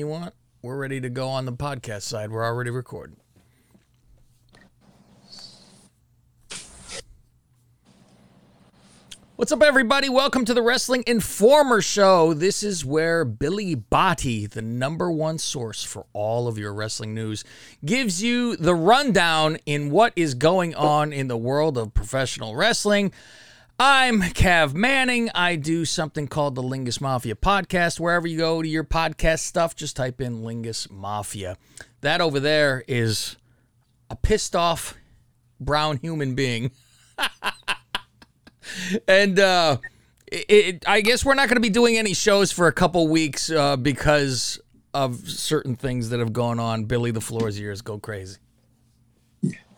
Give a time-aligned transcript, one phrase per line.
[0.00, 0.32] you want?
[0.62, 2.30] We're ready to go on the podcast side.
[2.30, 3.16] We're already recording.
[9.34, 10.08] What's up, everybody?
[10.08, 12.32] Welcome to the Wrestling Informer Show.
[12.32, 17.42] This is where Billi Bhatti, the number one source for all of your wrestling news,
[17.84, 23.12] gives you the rundown in what is going on in the world of professional wrestling.
[23.80, 25.30] I'm Cav Manning.
[25.36, 28.00] I do something called the Lingus Mafia podcast.
[28.00, 31.56] Wherever you go to your podcast stuff, just type in Lingus Mafia.
[32.00, 33.36] That over there is
[34.10, 34.96] a pissed off
[35.60, 36.72] brown human being.
[39.06, 39.76] and uh,
[40.26, 43.06] it, it, I guess we're not going to be doing any shows for a couple
[43.06, 44.58] weeks uh, because
[44.92, 46.86] of certain things that have gone on.
[46.86, 48.38] Billy the Floor's ears go crazy.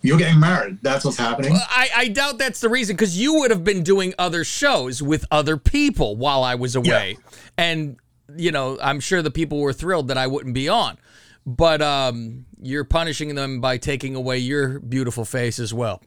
[0.03, 0.79] You're getting married.
[0.83, 1.55] That's what's happening.
[1.55, 5.27] I, I doubt that's the reason because you would have been doing other shows with
[5.31, 7.17] other people while I was away.
[7.19, 7.37] Yeah.
[7.59, 7.97] And,
[8.35, 10.97] you know, I'm sure the people were thrilled that I wouldn't be on.
[11.47, 16.03] But um, you're punishing them by taking away your beautiful face as well.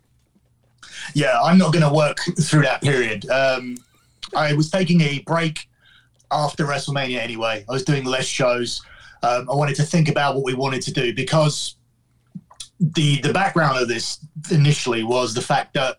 [1.13, 3.29] Yeah, I'm not going to work through that period.
[3.29, 3.77] Um,
[4.35, 5.69] I was taking a break
[6.31, 7.65] after WrestleMania anyway.
[7.69, 8.81] I was doing less shows.
[9.21, 11.75] Um, I wanted to think about what we wanted to do because
[12.91, 14.19] the the background of this
[14.51, 15.97] initially was the fact that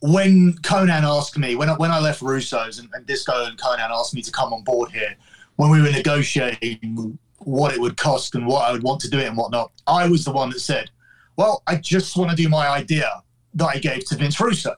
[0.00, 3.90] when Conan asked me when I, when I left Russo's and, and Disco and Conan
[3.92, 5.14] asked me to come on board here
[5.56, 9.18] when we were negotiating what it would cost and what I would want to do
[9.18, 10.90] it and whatnot, I was the one that said,
[11.36, 13.22] "Well, I just want to do my idea
[13.54, 14.74] that I gave to Vince Russo,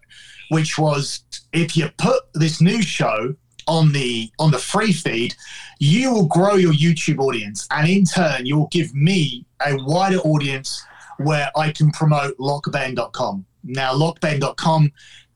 [0.50, 3.34] which was if you put this new show
[3.66, 5.34] on the on the free feed,
[5.78, 10.18] you will grow your YouTube audience, and in turn, you will give me a wider
[10.18, 10.84] audience
[11.18, 13.44] where I can promote lockbetting.com.
[13.64, 14.92] Now, lockbetting.com,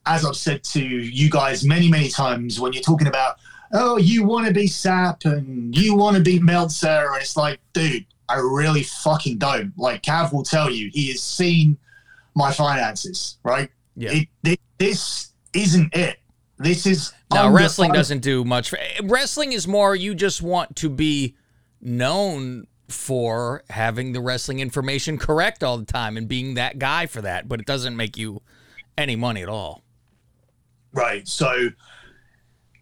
[0.06, 3.36] as I've said to you guys many, many times, when you're talking about,
[3.72, 7.60] oh, you want to be Sapp and you want to be Meltzer, and it's like,
[7.72, 9.72] dude, I really fucking don't.
[9.76, 11.76] Like, Cav will tell you, he has seen
[12.34, 13.70] my finances, right?
[13.96, 14.12] Yeah.
[14.12, 16.18] It, it, this isn't it.
[16.58, 17.12] This is.
[17.32, 18.70] Now, wrestling doesn't do much.
[18.70, 21.34] For, wrestling is more you just want to be
[21.80, 27.22] known for having the wrestling information correct all the time and being that guy for
[27.22, 28.42] that, but it doesn't make you
[28.96, 29.82] any money at all.
[30.92, 31.26] Right.
[31.26, 31.70] So,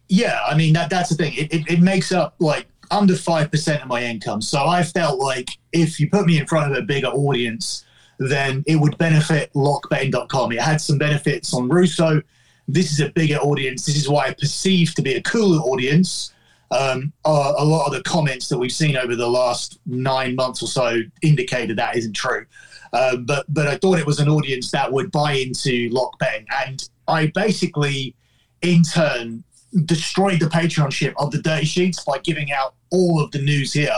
[0.09, 1.33] yeah, I mean that that's the thing.
[1.35, 4.41] It, it, it makes up like under five percent of my income.
[4.41, 7.85] So I felt like if you put me in front of a bigger audience,
[8.19, 10.51] then it would benefit lockbetting.com.
[10.51, 12.21] It had some benefits on Russo.
[12.67, 13.85] This is a bigger audience.
[13.85, 16.33] This is why I perceive to be a cooler audience
[16.71, 20.67] um, a lot of the comments that we've seen over the last nine months or
[20.67, 22.45] so indicated that isn't true.
[22.93, 26.17] Um, but but I thought it was an audience that would buy into lock
[26.65, 28.15] and I basically,
[28.61, 29.43] in turn,
[29.85, 33.97] destroyed the Patreonship of the Dirty Sheets by giving out all of the news here,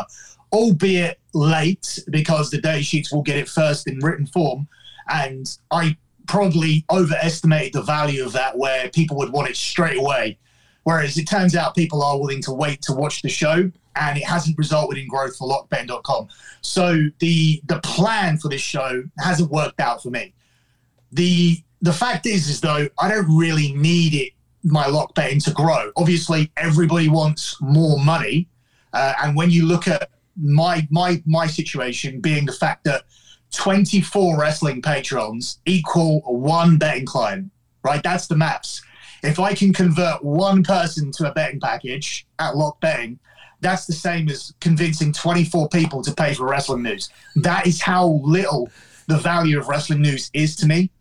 [0.51, 4.67] albeit late because the Dirty Sheets will get it first in written form,
[5.09, 5.95] and I
[6.27, 10.37] probably overestimated the value of that, where people would want it straight away
[10.83, 14.23] Whereas it turns out people are willing to wait to watch the show, and it
[14.23, 16.27] hasn't resulted in growth for lockbetting.com.
[16.61, 20.33] So the the plan for this show hasn't worked out for me.
[21.11, 24.33] The the fact is, is though, I don't really need it
[24.63, 25.91] my lock betting to grow.
[25.97, 28.47] Obviously, everybody wants more money,
[28.93, 33.03] uh, and when you look at my my my situation being the fact that
[33.51, 37.51] 24 wrestling patrons equal one betting client,
[37.83, 38.01] right?
[38.01, 38.81] That's the maps
[39.23, 43.19] if I can convert one person to a betting package at Lock Betting,
[43.61, 47.09] that's the same as convincing 24 people to pay for wrestling news.
[47.37, 48.69] That is how little
[49.07, 50.91] the value of wrestling news is to me.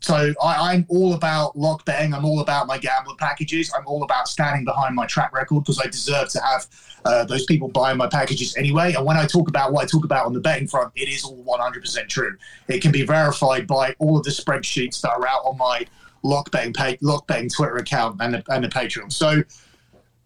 [0.00, 2.14] So I, am all about lock betting.
[2.14, 3.72] I'm all about my gambler packages.
[3.76, 6.66] I'm all about standing behind my track record because I deserve to have
[7.04, 8.94] uh, those people buying my packages anyway.
[8.94, 11.24] And when I talk about what I talk about on the betting front, it is
[11.24, 12.36] all 100% true.
[12.68, 15.84] It can be verified by all of the spreadsheets that are out on my
[16.24, 19.12] lockbetting pay, lockbetting Twitter account and the, and the Patreon.
[19.12, 19.42] So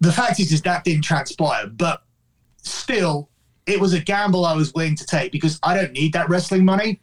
[0.01, 2.03] the fact is, is that didn't transpire, but
[2.57, 3.29] still,
[3.67, 6.65] it was a gamble I was willing to take because I don't need that wrestling
[6.65, 7.01] money.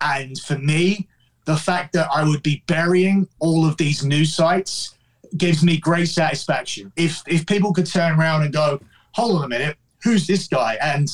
[0.00, 1.08] And for me,
[1.44, 4.94] the fact that I would be burying all of these news sites
[5.36, 6.92] gives me great satisfaction.
[6.96, 8.80] If if people could turn around and go,
[9.12, 10.76] hold on a minute, who's this guy?
[10.82, 11.08] And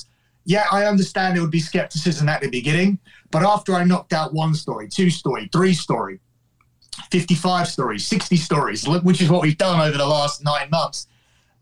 [0.44, 2.98] yeah, I understand there would be skepticism at the beginning,
[3.30, 6.20] but after I knocked out one story, two story, three story,
[7.10, 11.06] 55 stories, 60 stories, which is what we've done over the last nine months.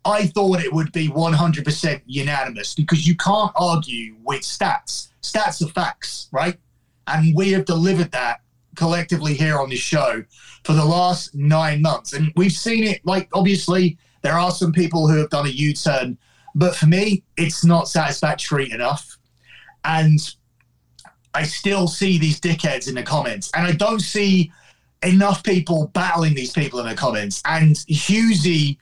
[0.05, 5.09] I thought it would be 100% unanimous because you can't argue with stats.
[5.23, 6.57] Stats are facts, right?
[7.09, 8.41] And we have delivered that
[8.77, 10.23] collectively here on this show
[10.65, 12.13] for the last nine months.
[12.13, 15.73] And we've seen it, like, obviously, there are some people who have done a U
[15.73, 16.19] turn
[16.55, 19.19] But for me, it's not satisfactory enough.
[19.85, 20.19] And
[21.35, 24.51] I still see these dickheads in the comments, and I don't see
[25.07, 27.43] enough people battling these people in the comments.
[27.45, 28.79] And Husey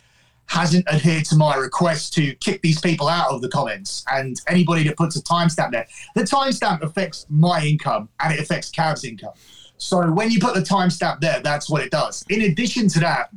[0.46, 4.04] hasn't adhered to my request to kick these people out of the comments.
[4.10, 8.70] And anybody that puts a timestamp there, the timestamp affects my income and it affects
[8.70, 9.32] Cav's income.
[9.76, 12.24] So when you put the timestamp there, that's what it does.
[12.28, 13.30] In addition to that,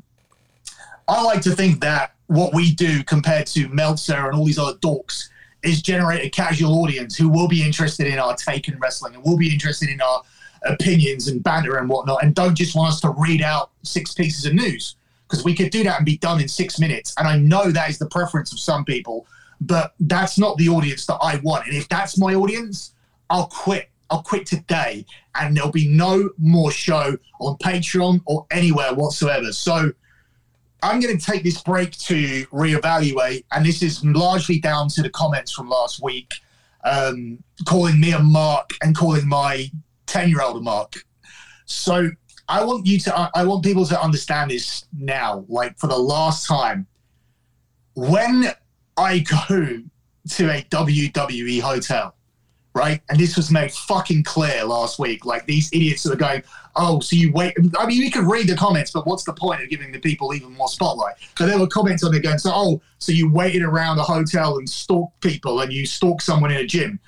[1.07, 4.77] I like to think that what we do compared to Meltzer and all these other
[4.79, 5.29] dorks
[5.63, 9.23] is generate a casual audience who will be interested in our take in wrestling and
[9.23, 10.21] will be interested in our
[10.63, 14.45] opinions and banter and whatnot and don't just want us to read out six pieces
[14.45, 14.95] of news
[15.27, 17.13] because we could do that and be done in six minutes.
[17.17, 19.27] And I know that is the preference of some people,
[19.61, 21.67] but that's not the audience that I want.
[21.67, 22.93] And if that's my audience,
[23.29, 23.89] I'll quit.
[24.09, 25.05] I'll quit today
[25.35, 29.51] and there'll be no more show on Patreon or anywhere whatsoever.
[29.51, 29.91] So
[30.81, 33.43] I'm going to take this break to reevaluate.
[33.51, 36.35] And this is largely down to the comments from last week,
[36.85, 39.69] um, calling me a mark and calling my
[40.07, 40.95] 10 year old mark.
[41.65, 42.09] So
[42.49, 46.47] I want you to, I want people to understand this now, like for the last
[46.47, 46.87] time.
[47.93, 48.51] When
[48.95, 49.83] I go
[50.29, 52.15] to a WWE hotel,
[52.77, 53.01] right?
[53.09, 55.25] And this was made fucking clear last week.
[55.25, 56.43] Like these idiots that are going,
[56.75, 57.55] oh, so you wait.
[57.77, 60.33] I mean, you could read the comments, but what's the point of giving the people
[60.33, 61.15] even more spotlight?
[61.37, 64.57] So there were comments on there going, so, oh, so you waited around a hotel
[64.57, 66.99] and stalked people and you stalked someone in a gym.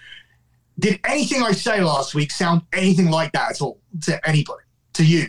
[0.80, 5.06] Did anything I say last week sound anything like that at all to anybody, to
[5.06, 5.28] you?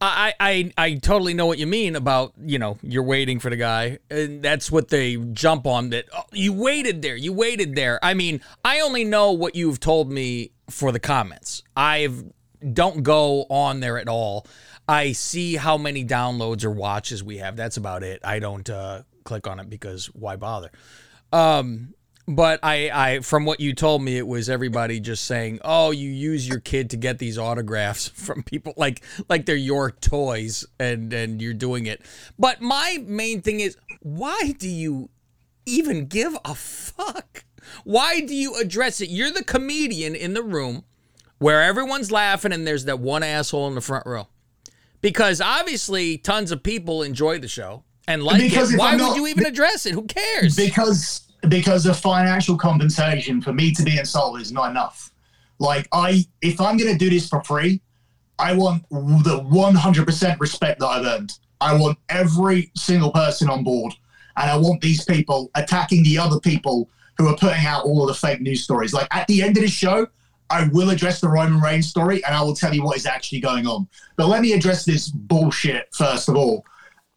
[0.00, 3.56] I, I I totally know what you mean about you know you're waiting for the
[3.56, 7.98] guy and that's what they jump on that oh, you waited there you waited there.
[8.02, 11.64] I mean I only know what you've told me for the comments.
[11.76, 12.24] I've
[12.72, 14.46] don't go on there at all.
[14.88, 17.56] I see how many downloads or watches we have.
[17.56, 18.20] That's about it.
[18.24, 20.70] I don't uh, click on it because why bother?
[21.32, 21.94] Um
[22.28, 26.10] but I, I from what you told me it was everybody just saying oh you
[26.10, 31.12] use your kid to get these autographs from people like like they're your toys and
[31.12, 32.02] and you're doing it.
[32.38, 35.08] But my main thing is why do you
[35.64, 37.44] even give a fuck?
[37.84, 39.08] Why do you address it?
[39.08, 40.84] You're the comedian in the room
[41.38, 44.28] where everyone's laughing and there's that one asshole in the front row.
[45.00, 49.16] Because obviously tons of people enjoy the show and like because it why would not,
[49.16, 49.94] you even address it?
[49.94, 50.56] Who cares?
[50.56, 55.12] because because of financial compensation for me to be insulted is not enough.
[55.58, 57.80] Like I, if I'm going to do this for free,
[58.38, 61.38] I want the 100% respect that I've earned.
[61.60, 63.94] I want every single person on board,
[64.36, 68.08] and I want these people attacking the other people who are putting out all of
[68.08, 68.94] the fake news stories.
[68.94, 70.06] Like at the end of the show,
[70.50, 73.40] I will address the Roman Reigns story, and I will tell you what is actually
[73.40, 73.88] going on.
[74.16, 76.64] But let me address this bullshit first of all.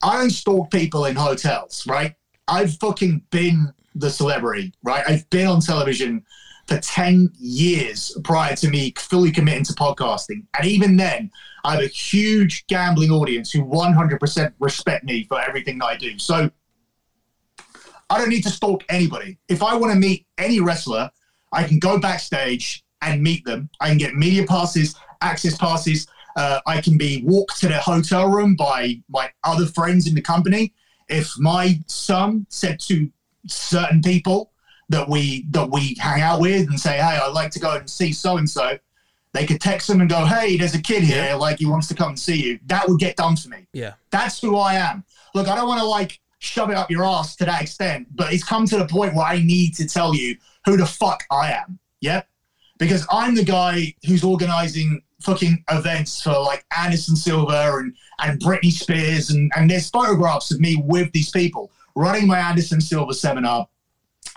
[0.03, 2.15] I don't stalk people in hotels, right?
[2.47, 5.03] I've fucking been the celebrity, right?
[5.07, 6.25] I've been on television
[6.67, 10.45] for 10 years prior to me fully committing to podcasting.
[10.57, 11.31] And even then,
[11.63, 16.17] I have a huge gambling audience who 100% respect me for everything that I do.
[16.17, 16.49] So
[18.09, 19.37] I don't need to stalk anybody.
[19.47, 21.09] If I want to meet any wrestler,
[21.51, 23.69] I can go backstage and meet them.
[23.79, 26.07] I can get media passes, access passes.
[26.35, 30.21] Uh, I can be walked to their hotel room by my other friends in the
[30.21, 30.73] company.
[31.09, 33.11] If my son said to
[33.47, 34.51] certain people
[34.89, 37.89] that we that we hang out with and say, hey, I'd like to go and
[37.89, 38.77] see so and so.
[39.33, 41.93] They could text them and go, hey, there's a kid here, like he wants to
[41.93, 42.59] come and see you.
[42.65, 43.65] That would get done for me.
[43.73, 45.05] Yeah, that's who I am.
[45.33, 48.33] Look, I don't want to like shove it up your ass to that extent, but
[48.33, 51.53] it's come to the point where I need to tell you who the fuck I
[51.53, 51.79] am.
[52.01, 52.23] Yeah,
[52.77, 58.71] because I'm the guy who's organizing fucking events for like Anderson Silva and and Britney
[58.71, 61.71] Spears and and there's photographs of me with these people
[62.01, 63.67] running my Anderson Silva seminar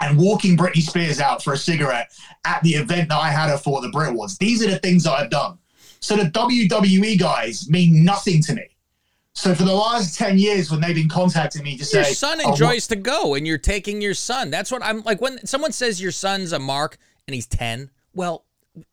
[0.01, 2.13] and walking Britney Spears out for a cigarette
[2.45, 4.39] at the event that I had her for the Brit Awards.
[4.39, 5.59] These are the things that I've done.
[6.01, 8.69] So the WWE guys mean nothing to me.
[9.33, 12.41] So for the last 10 years when they've been contacting me to say Your son
[12.45, 14.51] oh, enjoys oh, to go and you're taking your son.
[14.51, 17.91] That's what I'm like when someone says your son's a mark and he's 10.
[18.15, 18.45] Well,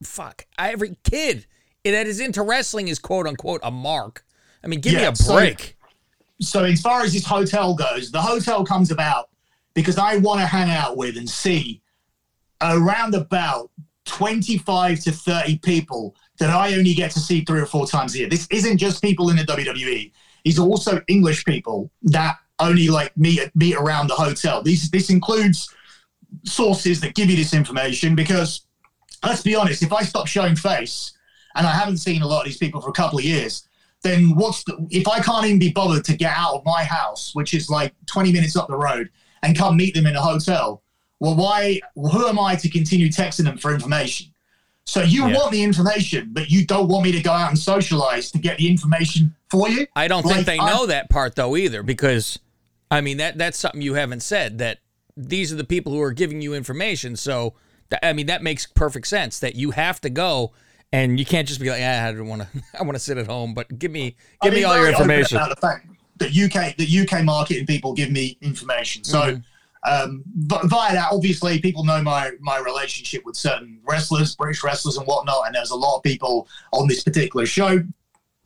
[0.04, 0.46] fuck.
[0.58, 1.46] Every kid
[1.84, 4.26] that is into wrestling is quote unquote a mark.
[4.64, 5.60] I mean, give yeah, me a break.
[5.60, 5.81] So,
[6.42, 9.30] so as far as this hotel goes, the hotel comes about
[9.74, 11.82] because I want to hang out with and see
[12.62, 13.70] around about
[14.06, 18.20] 25 to 30 people that I only get to see three or four times a
[18.20, 18.30] year.
[18.30, 20.12] This isn't just people in the WWE.
[20.44, 24.62] These are also English people that only like meet meet around the hotel.
[24.64, 25.74] These this includes
[26.44, 28.66] sources that give you this information because
[29.24, 31.14] let's be honest, if I stop showing face
[31.56, 33.68] and I haven't seen a lot of these people for a couple of years,
[34.04, 37.36] then what's the, if I can't even be bothered to get out of my house,
[37.36, 39.10] which is like 20 minutes up the road,
[39.44, 40.82] and come meet them in a hotel.
[41.20, 41.80] Well, why?
[41.96, 44.28] Who am I to continue texting them for information?
[44.86, 45.38] So you Yeah.
[45.38, 48.58] want the information, but you don't want me to go out and socialize to get
[48.58, 49.86] the information for you.
[49.96, 52.40] I don't Like, think they I- know that part though either, because
[52.90, 54.80] I mean that that's something you haven't said that
[55.16, 57.16] these are the people who are giving you information.
[57.16, 57.54] So
[58.02, 60.52] I mean that makes perfect sense that you have to go
[60.94, 62.48] and you can't just be like, ah, I don't want to.
[62.80, 65.38] I want to sit at home, but give me I give me all your information.
[65.38, 69.04] About the fact that UK, the UK marketing people give me information.
[69.04, 69.42] So
[69.84, 70.12] Mm-hmm.
[70.12, 74.98] um, but via that, obviously, people know my my relationship with certain wrestlers, British wrestlers,
[74.98, 75.48] and whatnot.
[75.48, 77.84] And there's a lot of people on this particular show.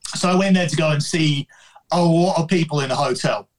[0.07, 1.47] So I went there to go and see
[1.91, 3.49] a lot of people in a hotel.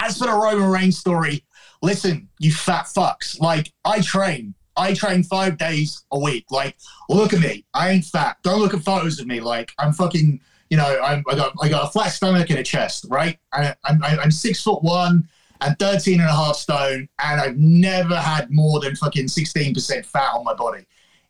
[0.00, 1.44] As for the Roman Reigns story,
[1.82, 3.38] listen, you fat fucks.
[3.38, 4.54] Like I train.
[4.80, 6.46] I train five days a week.
[6.50, 6.76] Like,
[7.08, 7.64] look at me.
[7.74, 8.38] I ain't fat.
[8.42, 9.40] Don't look at photos of me.
[9.40, 12.62] Like, I'm fucking, you know, I'm, I got I got a flat stomach and a
[12.62, 13.38] chest, right?
[13.52, 15.28] I'm, I'm, I'm six foot one
[15.60, 20.34] and 13 and a half stone, and I've never had more than fucking 16% fat
[20.34, 20.86] on my body.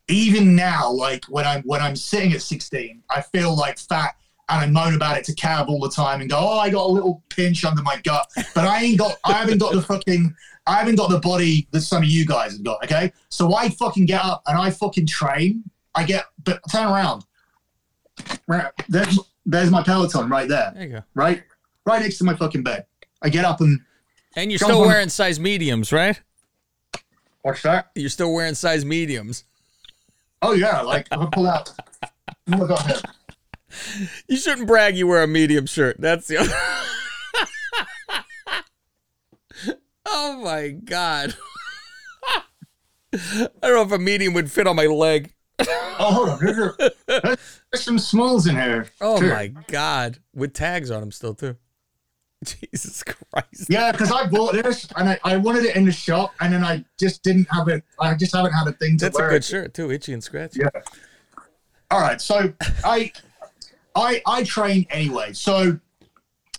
[0.07, 4.15] Even now, like when I'm when I'm sitting at 16, I feel like fat
[4.51, 6.85] and I moan about it to Cav all the time and go, oh, I got
[6.85, 10.35] a little pinch under my gut, but I ain't got, I haven't got the fucking,
[10.71, 12.81] I haven't got the body that some of you guys have got.
[12.85, 15.63] Okay, so I fucking get up and I fucking train.
[15.93, 17.25] I get, but turn around.
[18.87, 21.03] There's, there's my Peloton right there, There you go.
[21.13, 21.43] right,
[21.85, 22.85] right next to my fucking bed.
[23.21, 23.81] I get up and
[24.37, 26.19] And you're still wearing size mediums, right?
[27.41, 27.89] what's that?
[27.95, 29.43] You're still wearing size mediums.
[30.41, 31.69] Oh yeah, like I pull out.
[32.47, 33.01] Look up here.
[34.27, 35.97] You shouldn't brag you wear a medium shirt.
[35.99, 36.53] That's the other.
[40.05, 41.35] Oh my god.
[43.13, 45.33] I don't know if a medium would fit on my leg.
[45.59, 45.65] Oh,
[45.99, 46.39] hold on.
[46.39, 46.57] There's,
[47.07, 47.37] a-
[47.71, 48.87] there's some smalls in here.
[48.99, 49.29] Oh too.
[49.29, 50.19] my god.
[50.33, 51.57] With tags on them still too.
[52.43, 53.67] Jesus Christ.
[53.69, 56.63] Yeah, because I bought this and I, I wanted it in the shop, and then
[56.63, 57.83] I just didn't have it.
[57.99, 60.61] I just haven't had a thing to That's a good shirt too, itchy and scratchy.
[60.61, 60.69] Yeah.
[61.91, 62.19] All right.
[62.19, 62.51] So
[62.83, 63.11] I,
[63.95, 65.33] I, I train anyway.
[65.33, 65.79] So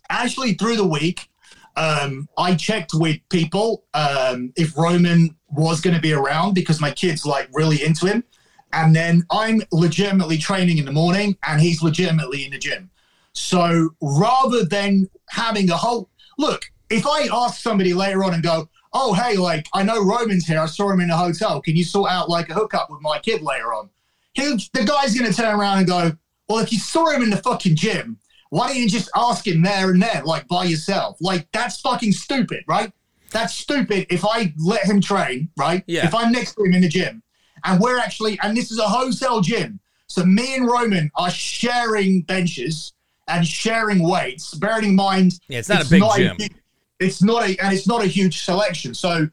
[0.08, 1.28] actually, through the week,
[1.76, 6.90] um, I checked with people um, if Roman was going to be around because my
[6.90, 8.24] kid's like really into him,
[8.72, 12.90] and then I'm legitimately training in the morning, and he's legitimately in the gym.
[13.32, 18.68] So rather than having a whole look, if I ask somebody later on and go,
[18.92, 20.60] "Oh, hey, like I know Roman's here.
[20.60, 21.60] I saw him in a hotel.
[21.62, 23.88] Can you sort out like a hookup with my kid later on?"
[24.34, 26.12] He, the guy's going to turn around and go,
[26.48, 28.18] "Well, if you saw him in the fucking gym,
[28.52, 31.16] why don't you just ask him there and there, like by yourself?
[31.22, 32.92] Like that's fucking stupid, right?
[33.30, 34.06] That's stupid.
[34.10, 35.82] If I let him train, right?
[35.86, 36.06] Yeah.
[36.06, 37.22] If I'm next to him in the gym,
[37.64, 42.20] and we're actually, and this is a hotel gym, so me and Roman are sharing
[42.24, 42.92] benches
[43.26, 44.52] and sharing weights.
[44.52, 46.36] Bearing in mind, Yeah, it's not a big gym.
[46.38, 48.92] hu- it's not a, and it's not a huge selection.
[48.92, 49.30] So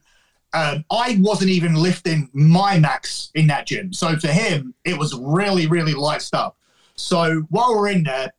[0.54, 3.92] um, I wasn't even lifting my max in that gym.
[3.92, 6.54] So for him, it was really, really light stuff.
[6.96, 8.32] So while we're in there,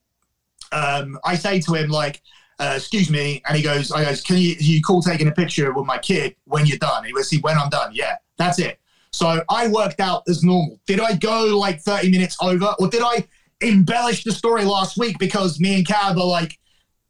[0.73, 2.23] um, I say to him like,
[2.59, 5.73] uh, "Excuse me," and he goes, "I goes, can you you cool taking a picture
[5.73, 8.79] with my kid when you're done?" He goes, "See when I'm done." Yeah, that's it.
[9.12, 10.81] So I worked out as normal.
[10.87, 13.27] Did I go like 30 minutes over, or did I
[13.61, 16.59] embellish the story last week because me and Cav are like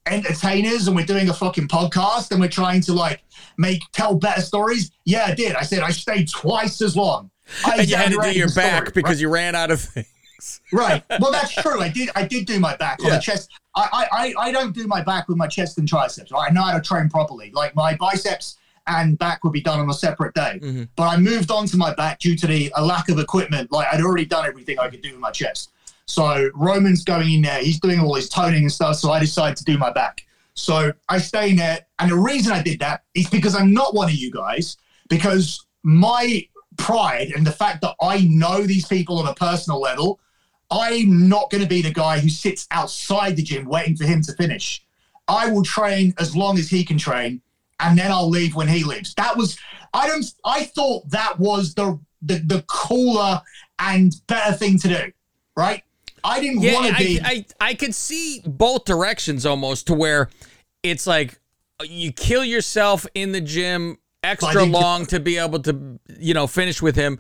[0.07, 3.23] entertainers and we're doing a fucking podcast and we're trying to like
[3.59, 4.91] make tell better stories?
[5.05, 5.55] Yeah, I did.
[5.55, 7.31] I said I stayed twice as long.
[7.65, 8.95] I And you had to do your story, back right?
[8.95, 10.07] because you ran out of things.
[10.73, 11.03] Right.
[11.21, 11.81] Well, that's true.
[11.81, 12.11] I did.
[12.15, 13.17] I did do my back on Yeah.
[13.17, 13.51] the chest.
[13.75, 16.33] I, I, I, don't do my back with my chest and triceps.
[16.33, 16.49] Right?
[16.51, 17.51] I know how to train properly.
[17.53, 18.57] Like my biceps
[18.87, 20.59] and back would be done on a separate day.
[20.63, 20.89] Mhm.
[20.97, 23.71] But I moved on to my back due to the a lack of equipment.
[23.71, 25.71] Like I'd already done everything I could do with my chest.
[26.07, 27.63] So Roman's going in there.
[27.63, 28.97] He's doing all his toning and stuff.
[28.97, 30.27] So I decided to do my back.
[30.55, 31.87] So I stay in there.
[32.01, 34.77] And the reason I did that is because I'm not one of you guys.
[35.09, 40.19] Because my pride and the fact that I know these people on a personal level
[40.71, 44.23] I'm not going to be the guy who sits outside the gym waiting for him
[44.23, 44.85] to finish.
[45.27, 47.41] I will train as long as he can train,
[47.81, 49.15] and then I'll leave when he leaves.
[49.15, 49.59] That was
[49.95, 53.41] I don't I thought that was the the, the cooler
[53.79, 55.13] and better thing to do,
[55.57, 55.83] right?
[56.23, 57.21] I didn't Yeah, want to I, be.
[57.23, 60.29] I, I could see both directions almost to where
[60.83, 61.39] it's like
[61.81, 66.47] uh, you kill yourself in the gym extra long to be able to, you know,
[66.47, 67.19] finish with him.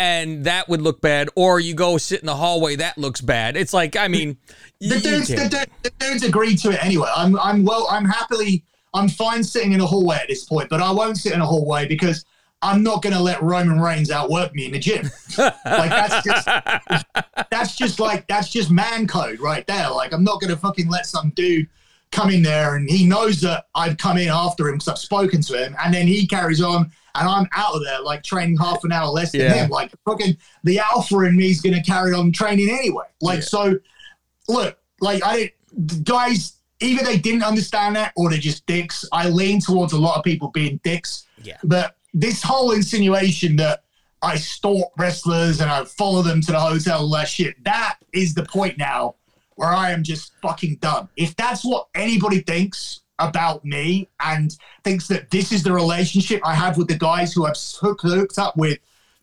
[0.00, 2.76] And that would look bad, or you go sit in the hallway.
[2.76, 3.54] That looks bad.
[3.54, 4.38] It's like, I mean,
[4.80, 7.10] the dudes, the, can't- dude- the dudes agreed to it anyway.
[7.14, 7.86] I'm, I'm well.
[7.90, 8.64] I'm happily.
[8.94, 11.46] I'm fine sitting in a hallway at this point, but I won't sit in a
[11.46, 12.24] hallway because
[12.62, 15.10] I'm not going to let Roman Reigns outwork me in the gym.
[15.38, 16.46] like that's just
[17.50, 19.90] that's just like that's just man code right there.
[19.90, 21.68] Like I'm not going to fucking let some dude
[22.12, 25.40] come in there and he knows that I've come in after him because I've spoken
[25.42, 28.84] to him, and then he carries on and I'm out of there like training half
[28.84, 29.54] an hour less than Yeah.
[29.54, 29.70] him.
[29.70, 33.04] Like fucking the alpha in me is going to carry on training anyway.
[33.20, 33.44] Like Yeah.
[33.44, 33.78] so,
[34.48, 35.52] look, like I
[35.86, 39.04] did guys either they didn't understand that or they're just dicks.
[39.12, 41.26] I lean towards a lot of people being dicks.
[41.42, 41.58] Yeah.
[41.64, 43.82] But this whole insinuation that
[44.22, 48.34] I stalk wrestlers and I follow them to the hotel, all that shit, that is
[48.34, 49.16] the point now
[49.60, 51.10] where I am just fucking done.
[51.16, 56.54] If that's what anybody thinks about me and thinks that this is the relationship I
[56.54, 58.78] have with the guys who I've hooked, up with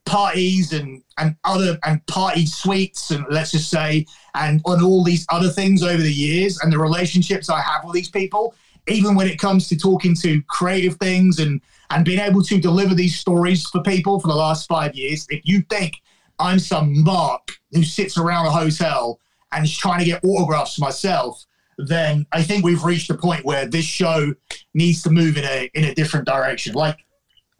[0.06, 5.26] parties and and other and party suites and let's just say and on all these
[5.30, 8.54] other things over the years and the relationships I have with these people,
[8.88, 12.94] even when it comes to talking to creative things and and being able to deliver
[12.94, 15.96] these stories for people for the last five years, if you think
[16.38, 19.20] I'm some mark who sits around a hotel
[19.52, 21.46] and is trying to get autographs myself,
[21.78, 24.34] then I think we've reached a point where this show
[24.74, 26.74] needs to move in a in a different direction.
[26.74, 26.98] Like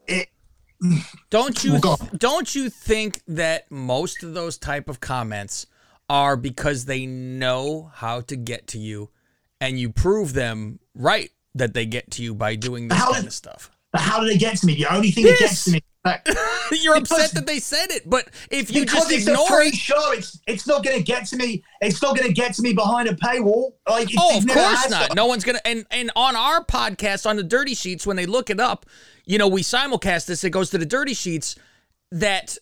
[0.06, 0.28] it
[1.30, 5.66] Don't you go don't you think that most of those type of comments
[6.10, 9.10] are because they know how to get to you
[9.60, 13.22] and you prove them right that they get to you by doing this How kind
[13.24, 13.70] did- of stuff.
[13.92, 14.74] but how do they get to me?
[14.76, 15.82] The only thing that gets to me
[16.72, 19.68] You're Because- upset that they said it, but if you just it's a ignore free
[19.68, 20.12] it, show.
[20.12, 21.62] It's it's not going to get to me.
[21.80, 23.72] It's not going to get to me behind a paywall.
[23.88, 25.10] Like it, Oh, of course not.
[25.10, 25.14] to.
[25.14, 25.60] No one's gonna.
[25.64, 28.86] And and on our podcast, on the Dirty Sheets, when they look it up,
[29.26, 30.44] you know, we simulcast this.
[30.44, 31.56] It goes to the Dirty Sheets.
[32.10, 32.56] That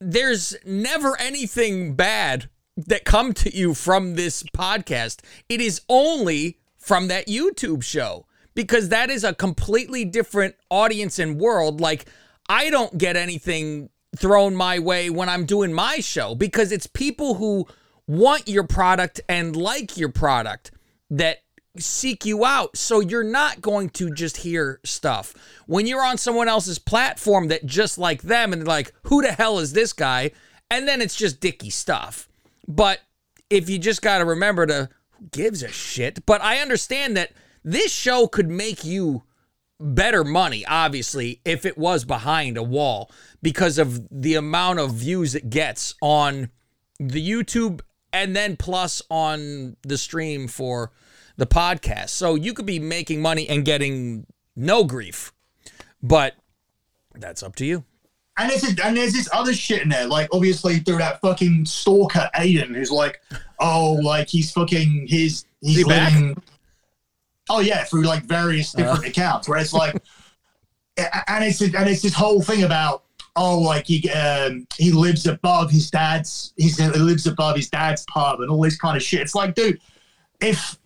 [0.00, 5.20] there's never anything bad that come to you from this podcast.
[5.48, 11.38] It is only from that YouTube show because that is a completely different audience and
[11.40, 11.80] world.
[11.80, 12.06] Like
[12.48, 17.34] I don't get anything thrown my way when I'm doing my show because it's people
[17.34, 17.66] who
[18.06, 20.70] want your product and like your product
[21.10, 21.42] that
[21.76, 22.76] seek you out.
[22.76, 25.34] So you're not going to just hear stuff.
[25.66, 29.58] When you're on someone else's platform that just like them and like, who the hell
[29.58, 30.32] is this guy?
[30.70, 32.28] And then it's just dicky stuff.
[32.66, 33.00] But
[33.50, 36.24] if you just got to remember to, who gives a shit?
[36.26, 37.32] But I understand that
[37.62, 39.22] this show could make you
[39.80, 43.10] better money, obviously, if it was behind a wall
[43.42, 46.50] because of the amount of views it gets on
[46.98, 47.80] the YouTube
[48.12, 50.90] and then plus on the stream for
[51.36, 52.10] the podcast.
[52.10, 55.32] So you could be making money and getting no grief,
[56.02, 56.34] but
[57.14, 57.84] that's up to you.
[58.36, 62.30] And there's, and there's this other shit in there, like obviously through that fucking stalker
[62.36, 63.20] Aiden, who's like,
[63.58, 66.12] oh, like he's fucking his he's he back?
[67.50, 69.94] Oh yeah, through like various different accounts, where it's like,
[70.96, 73.04] and it's and it's this whole thing about
[73.38, 78.04] oh, like he um, he lives above his dad's he's, he lives above his dad's
[78.12, 79.20] pub and all this kind of shit.
[79.20, 79.80] It's like, dude,
[80.40, 80.78] if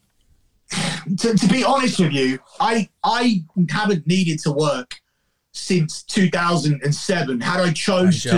[1.19, 5.01] to, to be honest with you, I I haven't needed to work
[5.53, 7.41] since 2007.
[7.41, 8.31] Had I chose to,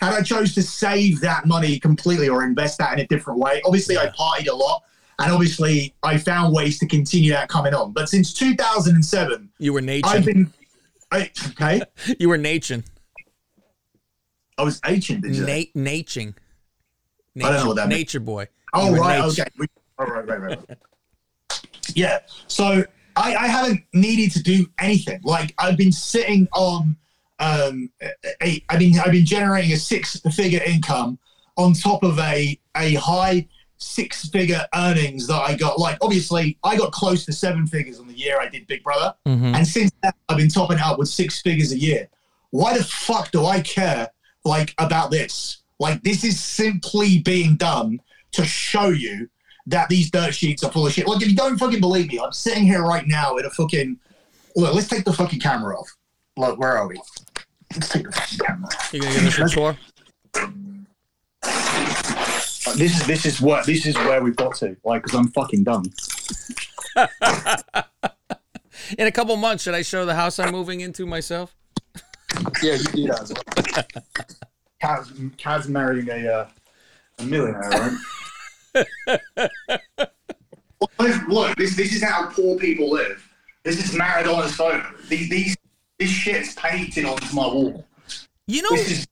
[0.00, 3.62] had I chose to save that money completely or invest that in a different way,
[3.64, 4.82] obviously I partied a lot,
[5.20, 7.92] and obviously I found ways to continue that coming on.
[7.92, 10.08] But since 2007, You were nature.
[10.08, 10.52] I've been,
[11.12, 11.82] I, okay,
[12.18, 12.84] You were Nachin.
[14.58, 15.22] I was ancient.
[15.22, 15.46] Did you?
[15.46, 16.34] Na- Naching.
[17.36, 18.00] I don't know what that means.
[18.00, 18.48] Nature boy.
[18.72, 19.44] Oh right, okay.
[19.98, 20.58] Oh, right, right, right.
[20.68, 20.78] right.
[21.94, 22.20] yeah.
[22.46, 22.84] So
[23.16, 25.20] I, I haven't needed to do anything.
[25.22, 26.96] Like I've been sitting on
[27.38, 27.90] um
[28.42, 31.18] a, I've been I've been generating a six figure income
[31.56, 33.46] on top of a a high
[33.80, 35.78] six figure earnings that I got.
[35.78, 39.14] Like obviously I got close to seven figures on the year I did Big Brother.
[39.26, 39.54] Mhm.
[39.56, 42.08] And since then I've been topping out with six figures a year.
[42.50, 44.08] Why the fuck do I care
[44.44, 45.62] like about this?
[45.78, 48.00] Like this is simply being done
[48.32, 49.28] to show you
[49.66, 51.06] that these dirt sheets are full of shit.
[51.06, 53.98] Like, if you don't fucking believe me, I'm sitting here right now in a fucking.
[54.56, 55.88] Look, let's take the fucking camera off.
[56.36, 57.00] Look, where are we?
[57.74, 58.66] Let's take the fucking camera.
[58.66, 58.92] off.
[58.92, 59.76] You gonna give us a tour?
[62.76, 64.76] This is this is what this is where we've got to.
[64.84, 65.84] Like, because I'm fucking done.
[68.98, 71.54] In a couple months, should I show the house I'm moving into myself?
[72.62, 73.44] Yeah, you do that as well.
[74.82, 76.48] Kaz, Kaz marrying a uh,
[77.18, 77.98] a millionaire,
[78.74, 78.88] right?
[80.98, 83.26] look, look, this this is how poor people live.
[83.62, 84.84] This is Maradona's photo.
[85.08, 85.56] These these
[85.98, 87.86] this shit's painted onto my wall.
[88.46, 89.06] You know, This is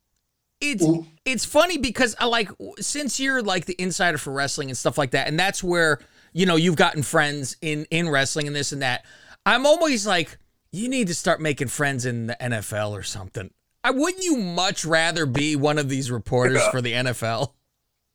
[0.61, 0.85] it's
[1.25, 5.13] it's funny because I like since you're like the insider for wrestling and stuff like
[5.13, 6.01] that, and that's where
[6.33, 9.05] you know you've gotten friends in in wrestling and this and that.
[9.47, 10.37] I'm always like,
[10.73, 13.51] you need to start making friends in the NFL or something.
[13.85, 16.71] I wouldn't you much rather be one of these reporters Yeah.
[16.71, 17.53] for the NFL?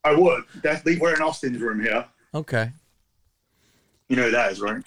[0.04, 0.98] I would definitely.
[1.00, 2.06] We're in Austin's room here.
[2.36, 2.72] Okay.
[4.10, 4.84] You know who that is, right?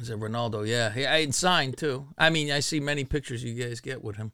[0.00, 0.66] Is it Ronaldo?
[0.68, 1.12] Yeah, yeah.
[1.12, 2.06] I signed too.
[2.16, 4.32] I mean, I see many pictures you guys get with him.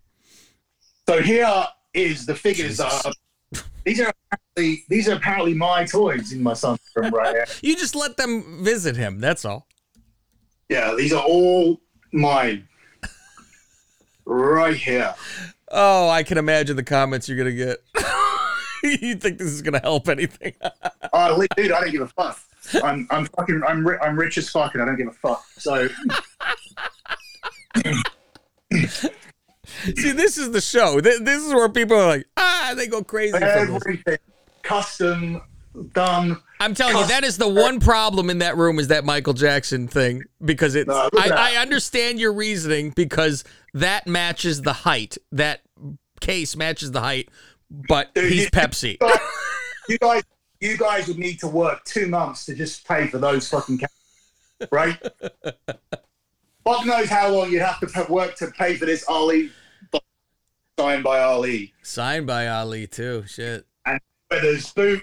[1.08, 1.66] So here
[1.96, 2.78] is the figures.
[2.78, 3.06] Jesus.
[3.06, 3.12] Uh,
[3.84, 7.46] these are apparently these are apparently my toys in my son's room right here.
[7.62, 9.20] You just let them visit him.
[9.20, 9.66] That's all.
[10.68, 11.80] Yeah, these are all
[12.12, 12.68] mine.
[14.24, 15.14] Right here.
[15.70, 17.78] Oh, I can imagine the comments you're gonna get.
[18.82, 20.54] you think this is gonna help anything?
[21.12, 22.38] Oh, li- dude, I don't give a fuck.
[22.82, 25.42] I'm, I'm fucking, I'm, ri- I'm rich as fuck, and I don't give a fuck.
[25.56, 25.88] So,
[29.96, 31.00] See, this is the show.
[31.00, 33.36] Th- This is where people are like, ah, they go crazy.
[33.36, 34.18] everything
[34.62, 35.42] custom
[35.92, 36.38] done.
[36.60, 39.88] I'm telling you, that is the one problem in that room is that Michael Jackson
[39.88, 40.88] thing because it's.
[40.88, 41.54] No, I.
[41.56, 45.18] I understand your reasoning because that matches the height.
[45.32, 45.60] That
[46.20, 47.28] case matches the height,
[47.70, 48.98] but Dude, he's you- Pepsi.
[48.98, 49.18] Guys,
[49.88, 50.22] you guys,
[50.60, 54.68] you guys would need to work two months to just pay for those fucking cameras,
[54.72, 54.98] right?
[56.64, 59.52] Fuck knows how long you'd have to work to pay for this Ali
[60.78, 61.72] signed by Ali.
[61.82, 63.24] Signed by Ali too.
[63.26, 63.66] Shit.
[63.84, 65.02] But there's boot.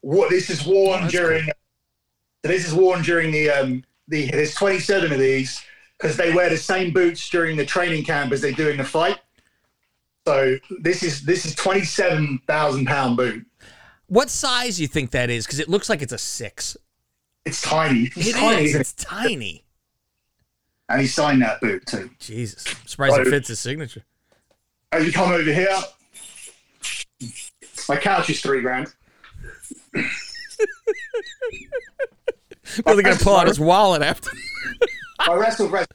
[0.00, 1.48] What this is worn Oh, during.
[2.42, 4.26] This is worn during the um the.
[4.30, 5.62] There's 27 of these
[5.98, 8.84] because they wear the same boots during the training camp as they do in the
[8.84, 9.18] fight.
[10.26, 13.46] So this is this is 27,000 pound boot.
[14.08, 15.46] What size you think that is?
[15.46, 16.76] Because it looks like it's a six.
[17.46, 18.10] It's tiny.
[18.16, 18.74] It's It tiny, is.
[18.74, 18.80] it?
[18.80, 19.64] It's tiny.
[20.88, 22.10] and he signed that boot too.
[22.18, 22.64] Jesus.
[22.66, 24.02] I'm surprised it fits his signature.
[24.94, 25.76] As you come over here,
[27.88, 28.94] my couch is three grand.
[32.86, 34.30] Really gonna pull out his wallet after.
[35.26, 35.86] My WrestleFest,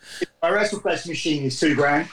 [0.41, 2.09] my WrestleFest machine is two grand.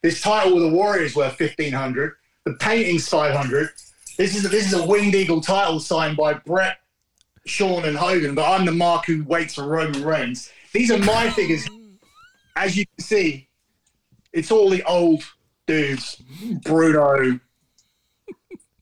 [0.00, 2.14] This title with the Warriors is worth fifteen hundred.
[2.46, 3.68] The painting's five hundred.
[4.16, 6.78] This is this is a Winged Eagle title signed by Brett,
[7.44, 8.34] Shawn, and Hogan.
[8.34, 10.50] But I'm the mark who waits for Roman Reigns.
[10.72, 11.68] These are my figures.
[12.56, 13.48] As you can see,
[14.32, 15.22] it's all the old
[15.66, 16.22] dudes:
[16.62, 17.40] Bruno,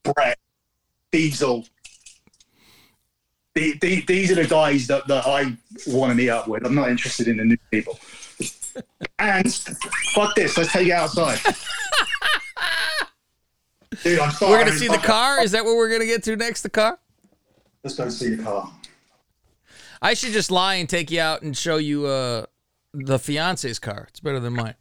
[0.02, 0.38] Brett,
[1.12, 1.66] Diesel.
[3.54, 5.56] The, the, these are the guys that, that I
[5.88, 6.64] want to meet up with.
[6.64, 7.98] I'm not interested in the new people.
[9.18, 9.52] And
[10.14, 11.40] fuck this, let's take it outside.
[14.02, 14.52] Dude, I'm sorry.
[14.52, 15.42] We're gonna see the car.
[15.42, 16.62] Is that what we're gonna get to next?
[16.62, 16.98] The car.
[17.82, 18.72] Let's go see the car.
[20.00, 22.46] I should just lie and take you out and show you uh,
[22.94, 24.06] the fiance's car.
[24.08, 24.74] It's better than mine.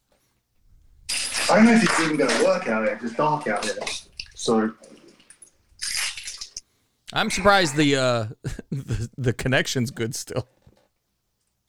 [1.49, 2.99] I don't know if it's even going to work out here.
[3.01, 3.73] It's dark out here.
[4.35, 4.71] So,
[7.11, 8.25] I'm surprised the uh,
[8.71, 10.47] the, the connection's good still.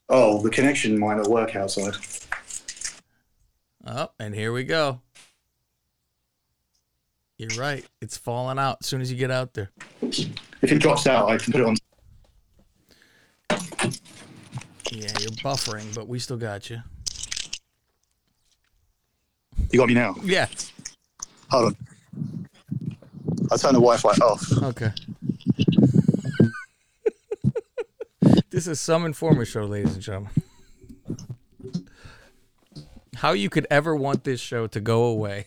[0.09, 1.95] oh, the connection might not work outside.
[3.87, 5.01] Oh, and here we go.
[7.39, 7.83] You're right.
[8.01, 9.71] It's falling out as soon as you get out there.
[10.03, 11.75] If it drops out, I can put it on.
[14.91, 16.83] Yeah, you're buffering, but we still got you.
[19.71, 20.15] You got me now.
[20.23, 20.47] Yeah.
[21.49, 22.47] Hold on.
[23.49, 24.51] I'll turn the Wi-Fi off.
[24.63, 24.91] Okay.
[28.49, 30.31] this is some informer show, ladies and gentlemen.
[33.15, 35.45] How you could ever want this show to go away?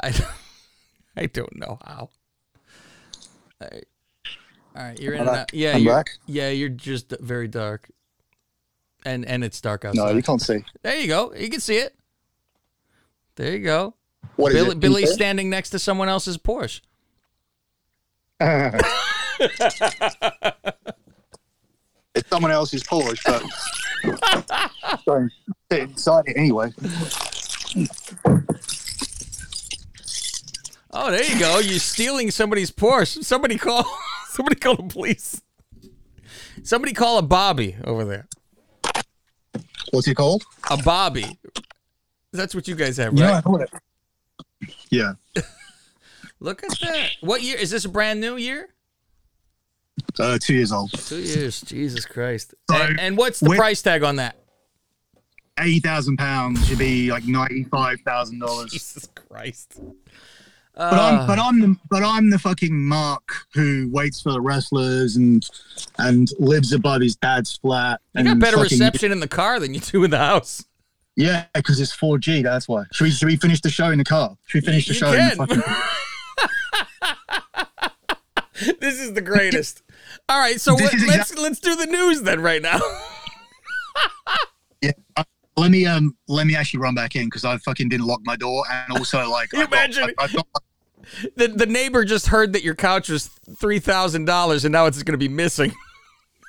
[0.00, 0.12] I,
[1.16, 2.10] I don't know how.
[3.60, 3.82] I,
[4.76, 5.54] all right, you're in and out.
[5.54, 6.10] Yeah, I'm you're, back.
[6.26, 7.88] yeah, you're just very dark,
[9.06, 10.04] and and it's dark outside.
[10.04, 10.64] No, you can't see.
[10.82, 11.32] There you go.
[11.32, 11.94] You can see it.
[13.36, 13.94] There you go.
[14.36, 14.80] What is Billi, it?
[14.80, 16.80] Billi's standing next to someone else's Porsche.
[22.14, 23.42] it's someone else's Porsche, but
[25.70, 26.72] sit inside it anyway.
[30.92, 31.58] Oh, there you go.
[31.58, 33.24] You're stealing somebody's Porsche.
[33.24, 33.84] Somebody call.
[34.28, 35.40] Somebody call the police.
[36.64, 38.26] Somebody call a Bobby over there.
[39.92, 40.42] What's he called?
[40.70, 41.38] A Bobby.
[42.34, 43.34] That's what you guys have, Yeah, right?
[43.36, 43.70] I thought it.
[44.90, 45.12] Yeah,
[46.40, 47.10] Look at that.
[47.20, 47.84] What year is this?
[47.84, 48.68] A brand new year?
[50.18, 50.90] uh, two years old.
[50.92, 51.60] Two years.
[51.62, 52.54] Jesus Christ.
[52.70, 54.36] So, and, and what's the price tag on that?
[55.60, 58.70] Eighty thousand pounds should be like ninety-five thousand dollars.
[58.72, 59.80] Jesus Christ.
[60.76, 63.22] But Uh, I'm, but I'm the, but I'm the fucking mark
[63.54, 65.48] who waits for the wrestlers and
[65.98, 68.00] and lives above his dad's flat.
[68.14, 70.64] you got better fucking- reception in the car than you do in the house.
[71.16, 72.42] Yeah, because it's 4G.
[72.42, 72.84] That's why.
[72.92, 74.36] Should we should we finish the show in the car?
[74.46, 75.62] Should we finish the You show in the fucking?
[78.80, 79.82] this is the greatest.
[80.28, 82.80] All right, so let, is let's let's do the news then right now.
[84.82, 84.90] Yeah.
[85.16, 85.24] uh,
[85.56, 88.36] Let me um let me actually run back in because I fucking didn't lock my
[88.36, 90.46] door and also like You I got- I, I got,
[91.36, 95.02] the the neighbor just heard that your couch was three thousand dollars and now it's
[95.02, 95.72] going to be missing.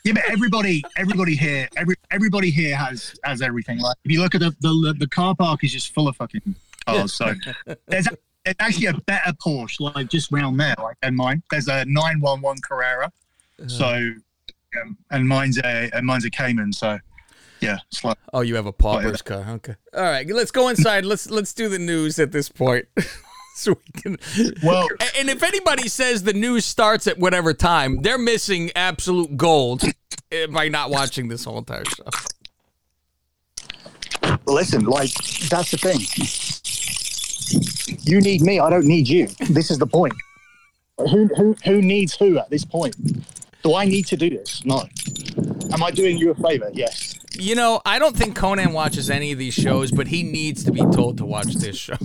[0.05, 3.79] Yeah, but everybody, everybody here, every everybody here has has everything.
[3.79, 6.55] Like if you look at the the, the car park is just full of fucking
[6.85, 7.13] cars.
[7.13, 7.33] So
[7.87, 11.41] there's, a, there's actually a better Porsche like just round there, like than mine.
[11.49, 13.11] There's a 911 Carrera.
[13.65, 14.11] So
[14.79, 16.71] um, and mine's a and mine's a Cayman.
[16.71, 16.99] So
[17.59, 19.43] yeah, it's like Oh, you have a pauper's car.
[19.49, 19.75] Okay.
[19.91, 21.03] All right, let's go inside.
[21.03, 22.85] let's let's do the news at this point.
[23.57, 24.17] so we can
[24.63, 24.87] well.
[25.17, 29.83] And if anybody says the news starts at whatever time, they're missing absolute gold
[30.31, 32.03] eh, by not watching this whole entire show.
[34.45, 35.13] Listen, like
[35.49, 36.01] that's the thing.
[38.03, 38.59] You need me.
[38.59, 39.27] I don't need you.
[39.49, 40.13] This is the point.
[40.97, 42.95] Who who who needs who at this point?
[43.63, 44.65] Do I need to do this?
[44.65, 44.83] No.
[45.71, 46.69] Am I doing you a favor?
[46.73, 47.15] Yes.
[47.37, 50.71] You know, I don't think Conan watches any of these shows, but he needs to
[50.71, 51.97] be told to watch this show.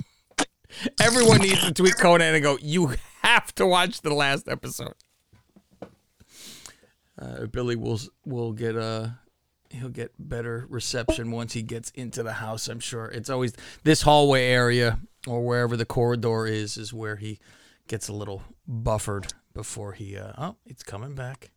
[1.00, 4.94] Everyone needs to tweet Conan and go, "You have to watch the last episode."
[7.20, 9.18] Uh, Billi will will get a
[9.70, 12.68] he'll get better reception once he gets into the house.
[12.68, 17.38] I'm sure it's always this hallway area or wherever the corridor is is where he
[17.88, 20.16] gets a little buffered before he.
[20.16, 21.50] Uh, oh, it's coming back.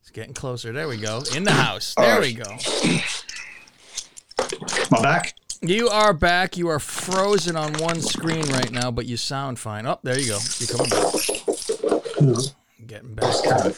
[0.00, 0.72] It's getting closer.
[0.72, 1.22] There we go.
[1.34, 1.94] In the house.
[1.96, 2.44] There we go.
[4.90, 5.34] My back.
[5.66, 6.58] You are back.
[6.58, 9.86] You are frozen on one screen right now, but you sound fine.
[9.86, 10.38] Oh, there you go.
[10.58, 12.54] You're coming back.
[12.86, 13.74] Getting back.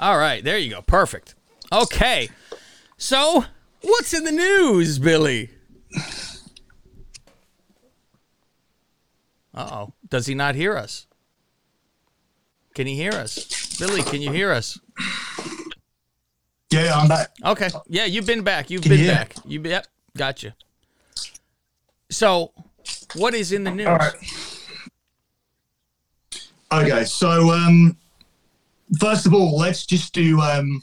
[0.00, 0.80] All right, there you go.
[0.80, 1.34] Perfect.
[1.70, 2.30] Okay.
[2.96, 3.44] So,
[3.82, 5.50] what's in the news, Billi?
[9.54, 9.92] Uh oh.
[10.08, 11.06] Does he not hear us?
[12.74, 13.76] Can he hear us?
[13.78, 14.80] Billi, can you hear us?
[16.70, 17.28] Yeah, I'm back.
[17.44, 17.68] Okay.
[17.86, 18.70] Yeah, you've been back.
[18.70, 19.34] You've Can been you back.
[19.46, 20.54] You yep, gotcha.
[22.10, 22.52] So,
[23.14, 23.86] what is in the news?
[23.86, 24.14] All right.
[26.72, 27.96] Okay, so um,
[28.98, 30.82] first of all, let's just do um,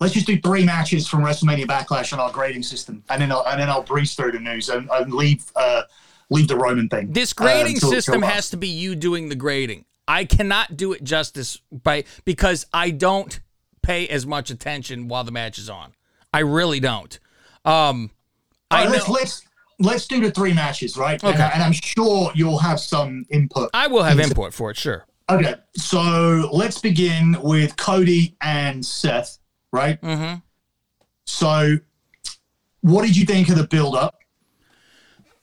[0.00, 3.44] let's just do three matches from WrestleMania Backlash on our grading system, and then I'll,
[3.46, 5.82] and then I'll breeze through the news and, and leave uh,
[6.30, 7.12] leave the Roman thing.
[7.12, 9.84] This uh, grading until- system till has to be you doing the grading.
[10.06, 13.40] I cannot do it justice by because I don't
[13.82, 15.94] pay as much attention while the match is on.
[16.34, 17.18] I really don't.
[17.64, 18.10] Um,
[18.72, 19.42] I right, let's let's
[19.78, 21.22] let's do the three matches, right?
[21.22, 21.50] And, Okay.
[21.52, 23.70] and I'm sure you'll have some input.
[23.74, 24.76] I will have input for it.
[24.76, 25.06] Sure.
[25.30, 29.38] Okay, so let's begin with Cody and Seth,
[29.72, 30.00] right?
[30.02, 30.40] Mm-hmm.
[31.26, 31.78] So,
[32.82, 34.18] what did you think of the build up?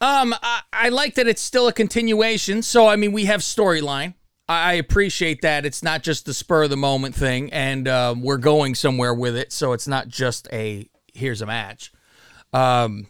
[0.02, 2.62] Um, I, I like that it's still a continuation.
[2.62, 4.14] So I mean, we have storyline.
[4.48, 8.22] I I appreciate that it's not just the spur of the moment thing, and um,
[8.22, 9.52] we're going somewhere with it.
[9.52, 11.92] So it's not just a here's a match.
[12.54, 13.08] Um,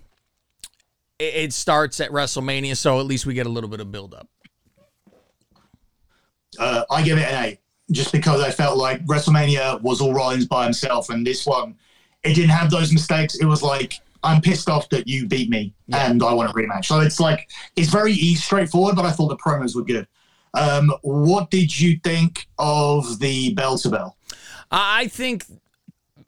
[1.19, 4.13] it, it starts at WrestleMania, so at least we get a little bit of build
[4.13, 4.27] up.
[6.58, 7.60] uh, I give it an eight,
[7.91, 11.75] just because I felt like WrestleMania was all Rollins by himself, and this one,
[12.23, 13.36] it didn't have those mistakes.
[13.36, 16.86] It was like I'm pissed off that you beat me, and I want a rematch.
[16.86, 20.08] So it's like it's very easy, straightforward, but I thought the promos were good.
[20.53, 24.17] Um, what did you think of the bell to bell?
[24.71, 25.45] I think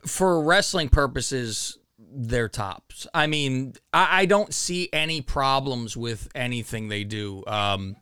[0.05, 1.77] for wrestling purposes,
[2.13, 3.07] they're tops.
[3.13, 7.43] I mean, I, I don't see any problems with anything they do.
[7.47, 7.95] Um,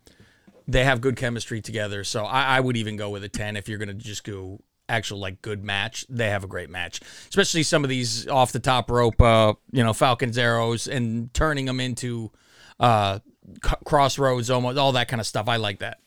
[0.66, 3.68] they have good chemistry together, so I, I would even go with a ten if
[3.68, 6.04] you're going to just go actual like good match.
[6.08, 9.82] They have a great match, especially some of these off the top rope, uh, you
[9.84, 12.30] know, Falcons arrows and turning them into
[12.78, 13.20] uh,
[13.64, 15.48] c- Cross Rhodes, almost all that kind of stuff.
[15.48, 15.98] I like that.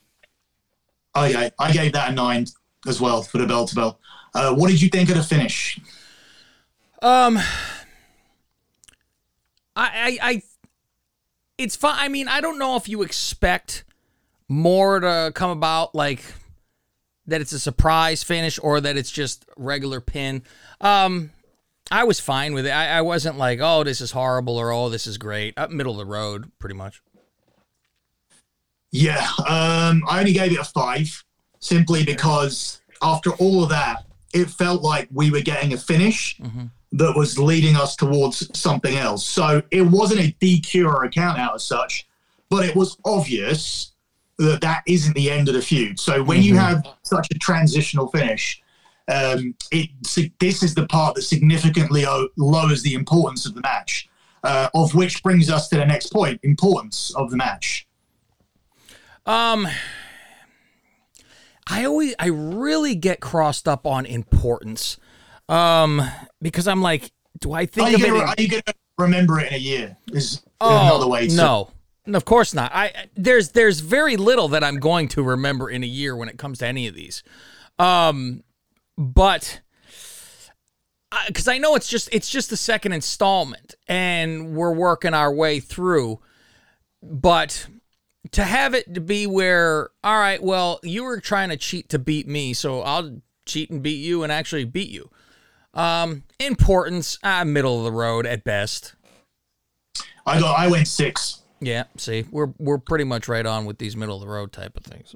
[1.16, 2.48] Okay, I gave that a nine
[2.88, 4.00] as well for the bell to bell.
[4.34, 5.80] Uh, what did you think of the finish?
[7.02, 7.38] Um,
[9.76, 10.42] I, I, I,
[11.58, 11.98] it's fine.
[11.98, 13.84] I mean, I don't know if you expect
[14.48, 16.24] more to come about, like
[17.28, 20.44] that it's a surprise finish or that it's just regular pin.
[20.82, 21.32] Um,
[21.92, 22.72] I was fine with it.
[22.72, 25.58] I, I wasn't like, oh, this is horrible or oh, this is great.
[25.58, 27.02] Up middle of the road, pretty much.
[28.92, 31.24] Yeah, um, I only gave it a five
[31.60, 36.40] simply because after all of that, it felt like we were getting a finish
[36.94, 39.26] that was leading us towards something else.
[39.26, 42.08] So it wasn't a DQ or a count out as such,
[42.50, 43.94] but it was obvious
[44.38, 46.00] that that isn't the end of the feud.
[46.00, 48.62] So when you have such a transitional finish,
[49.08, 49.90] um, it
[50.40, 52.06] this is the part that significantly
[52.38, 54.10] lowers the importance of the match.
[54.46, 57.88] Uh, of which brings us to the next point: importance of the match.
[59.26, 59.68] Um,
[61.68, 64.98] I always, I really get crossed up on importance,
[65.50, 66.02] um,
[66.42, 68.64] because I'm like, do I think Are you, gonna, in- are you gonna
[68.98, 69.98] remember it in a year?
[70.12, 71.28] Is another way.
[71.28, 71.72] To, Oh,
[72.06, 72.72] no, of course not.
[72.74, 76.38] I there's there's very little that I'm going to remember in a year when it
[76.38, 77.24] comes to any of these.
[77.80, 78.44] Um,
[78.98, 79.62] but
[81.28, 85.60] because I know it's just it's just the second installment, and we're working our way
[85.60, 86.20] through.
[87.02, 87.68] But
[88.32, 92.00] to have it to be where, all right, well, you were trying to cheat to
[92.00, 95.10] beat me, so I'll cheat and beat you and actually beat you.
[95.74, 98.96] Um, importance, uh, middle of the road at best.
[100.26, 100.48] I go.
[100.48, 101.42] I went six.
[101.60, 104.78] Yeah, see, we're we're pretty much right on with these middle of the road type
[104.78, 105.16] of things.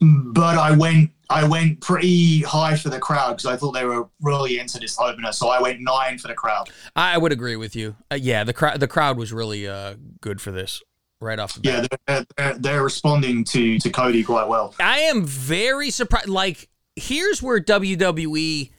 [0.00, 4.08] but I went I went pretty high for the crowd because I thought they were
[4.20, 5.32] really into this opener.
[5.32, 6.70] So I went nine for the crowd.
[6.96, 7.96] I would agree with you.
[8.10, 10.82] Uh, yeah, the crowd the crowd was really uh, good for this
[11.20, 14.74] right off the Yeah, they're, they're, they're responding to to Cody quite well.
[14.80, 16.28] I am very surprised.
[16.28, 18.70] Like, here's where WWE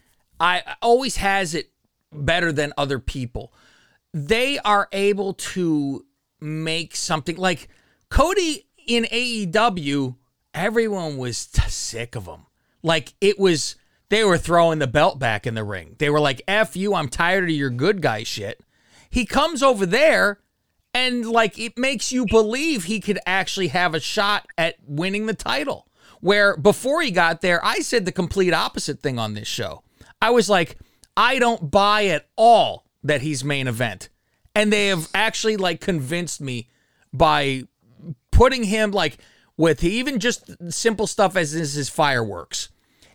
[0.41, 1.71] I always has it
[2.11, 3.53] better than other people.
[4.11, 6.03] They are able to
[6.41, 7.69] make something like
[8.09, 10.15] Cody in AEW.
[10.53, 12.47] Everyone was t- sick of him.
[12.81, 13.75] Like it was,
[14.09, 15.95] they were throwing the belt back in the ring.
[15.99, 18.61] They were like, "F you, I'm tired of your good guy shit."
[19.11, 20.39] He comes over there
[20.93, 25.35] and like it makes you believe he could actually have a shot at winning the
[25.35, 25.87] title.
[26.19, 29.83] Where before he got there, I said the complete opposite thing on this show.
[30.21, 30.77] I was like,
[31.17, 34.09] I don't buy at all that he's main event.
[34.55, 36.69] And they have actually like convinced me
[37.13, 37.63] by
[38.31, 39.17] putting him like
[39.57, 42.69] with even just simple stuff as is his fireworks.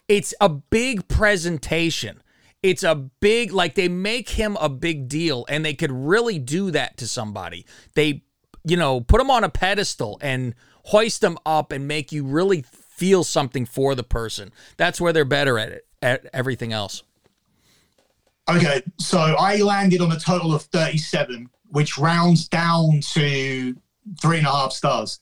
[0.09, 2.23] It's a big presentation.
[2.63, 6.71] It's a big like they make him a big deal and they could really do
[6.73, 7.67] that to somebody.
[7.95, 8.23] They
[8.65, 10.55] you know, put him on a pedestal and
[10.87, 14.53] hoist him up and make you really feel something for the person.
[14.77, 17.03] That's where they're better at it everything else.
[18.49, 23.75] Okay, so I landed on a total of thirty-seven, which rounds down to
[24.21, 25.19] three and a half stars.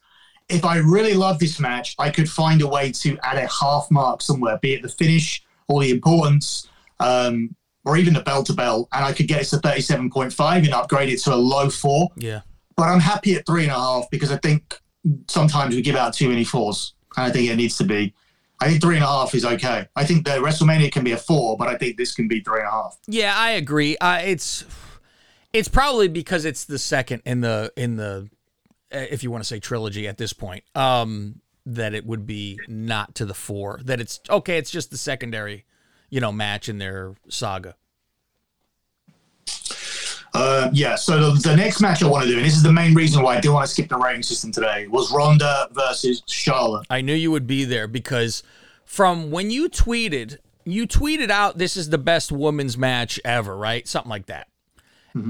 [0.50, 3.90] If I really love this match, I could find a way to add a half
[3.90, 6.68] mark somewhere, be it the finish or the importance,
[7.00, 7.56] um,
[7.86, 10.64] or even the bell to bell, and I could get it to thirty-seven point five
[10.64, 12.10] and upgrade it to a low four.
[12.16, 12.42] Yeah.
[12.76, 14.78] but I'm happy at three and a half because I think
[15.28, 18.14] sometimes we give out too many fours, and I think it needs to be.
[18.60, 19.88] I think three and a half is okay.
[19.96, 22.60] I think the WrestleMania can be a four, but I think this can be three
[22.60, 22.98] and a half.
[23.06, 23.96] Yeah, I agree.
[23.98, 24.64] Uh, it's
[25.52, 28.28] it's probably because it's the second in the in the
[28.92, 30.64] uh, if you want to say trilogy at this point.
[30.74, 33.80] Um that it would be not to the 4.
[33.84, 35.64] That it's okay, it's just the secondary,
[36.10, 37.76] you know, match in their saga.
[40.34, 40.96] Uh, yeah.
[40.96, 43.22] So the, the next match I want to do, and this is the main reason
[43.22, 46.86] why I didn't want to skip the rating system today, was Ronda versus Charlotte.
[46.90, 48.42] I knew you would be there because
[48.84, 53.86] from when you tweeted, you tweeted out this is the best women's match ever, right?
[53.86, 54.48] Something like that.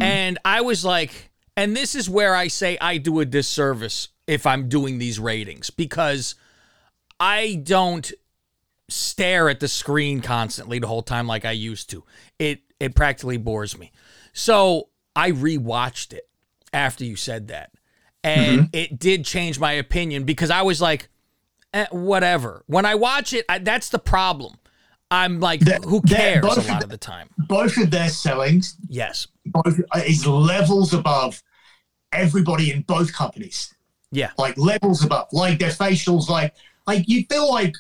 [0.01, 4.47] And I was like, and this is where I say I do a disservice if
[4.47, 6.35] I'm doing these ratings because
[7.21, 8.11] I don't
[8.89, 12.03] stare at the screen constantly the whole time like I used to.
[12.39, 13.93] It it practically bores me.
[14.33, 16.29] So I rewatched it
[16.73, 17.71] after you said that.
[18.23, 21.09] And it did change my opinion because I was like,
[21.75, 22.63] eh, whatever.
[22.67, 24.55] When I watch it, I, that's the problem.
[25.11, 27.29] I'm like, That- who cares both a lot of the time?
[27.37, 29.27] Both of their sellings Yes.
[29.47, 31.43] both is levels above
[32.13, 33.75] everybody in both companies.
[34.11, 34.31] Yeah.
[34.39, 35.29] Like levels above.
[35.33, 36.55] Like their facials, like
[36.87, 37.75] like you feel like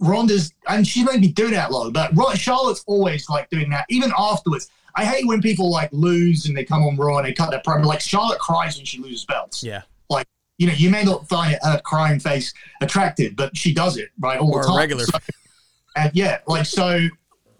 [0.00, 3.86] Ronda's and she may be doing that low, but Ro- Charlotte's always like doing that,
[3.88, 4.68] even afterwards.
[4.96, 7.60] I hate when people like lose and they come on Raw and they cut their
[7.60, 7.84] promo.
[7.86, 9.62] Like Charlotte cries when she loses belts.
[9.62, 9.82] Yeah.
[10.10, 10.26] Like
[10.58, 14.38] you know, you may not find her crying face attractive, but she does it right
[14.40, 14.78] all Or the time.
[14.78, 15.04] regular.
[15.04, 15.18] So-
[15.96, 17.00] and yeah, like so,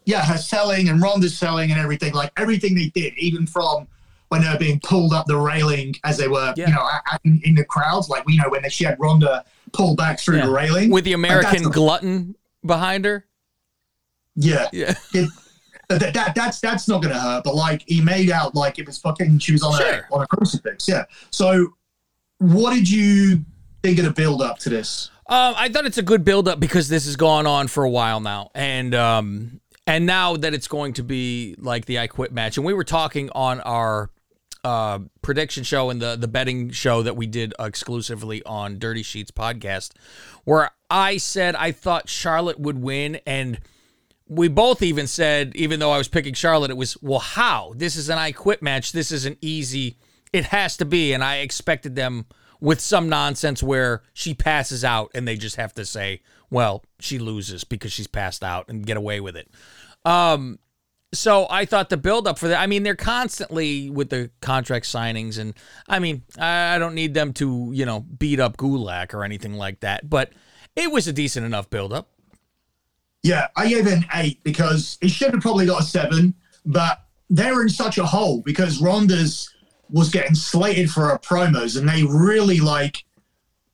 [0.04, 3.86] yeah, her selling and Ronda's selling and everything, like everything they did, even from
[4.28, 6.68] when they were being pulled up the railing as they were, Yeah.
[6.68, 6.88] you know,
[7.24, 10.36] in, in the crowds, like we know when they, she had Ronda pulled back through
[10.38, 10.46] Yeah.
[10.46, 13.26] the railing With the American that's- glutton behind her.
[14.36, 14.94] Yeah, Yeah.
[15.14, 15.28] it,
[15.88, 17.44] that, that that's that's not gonna hurt.
[17.44, 20.06] But like he made out like it was fucking she was on Sure.
[20.10, 20.86] a on a crucifix.
[20.88, 21.04] Yeah.
[21.30, 21.74] So,
[22.38, 23.44] what did you
[23.82, 25.10] think of the build up to this?
[25.28, 27.90] Um, I thought it's a good build up because this has gone on for a
[27.90, 32.32] while now, and um, and now that it's going to be like the I Quit
[32.32, 34.10] match, and we were talking on our
[34.64, 39.30] uh prediction show and the the betting show that we did exclusively on Dirty Sheets
[39.30, 39.92] podcast,
[40.44, 43.60] where I said I thought Charlotte would win, and
[44.28, 47.96] we both even said, even though I was picking Charlotte, it was well, how this
[47.96, 48.92] is an I Quit match.
[48.92, 49.98] This is an easy.
[50.32, 52.26] It has to be, and I expected them
[52.60, 57.18] with some nonsense where she passes out and they just have to say, well, she
[57.18, 59.48] loses because she's passed out and get away with it.
[60.04, 60.58] Um,
[61.12, 62.60] so I thought the buildup for that.
[62.60, 65.54] I mean, they're constantly with the contract signings, and
[65.88, 69.54] I mean, I I don't need them to you know beat up Gulak or anything
[69.54, 70.32] like that, but
[70.76, 72.10] it was a decent enough buildup.
[73.22, 77.02] Yeah, I gave it an eight because it should have probably got a seven, but
[77.30, 79.52] they're in such a hole because Ronda's
[79.90, 83.04] was getting slated for her promos and they really like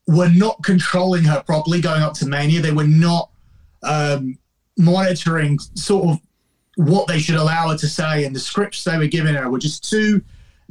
[0.07, 2.61] were not controlling her properly going up to Mania.
[2.61, 3.31] They were not
[3.83, 4.39] um,
[4.77, 6.21] monitoring sort of
[6.77, 9.59] what they should allow her to say, and the scripts they were giving her were
[9.59, 10.23] just too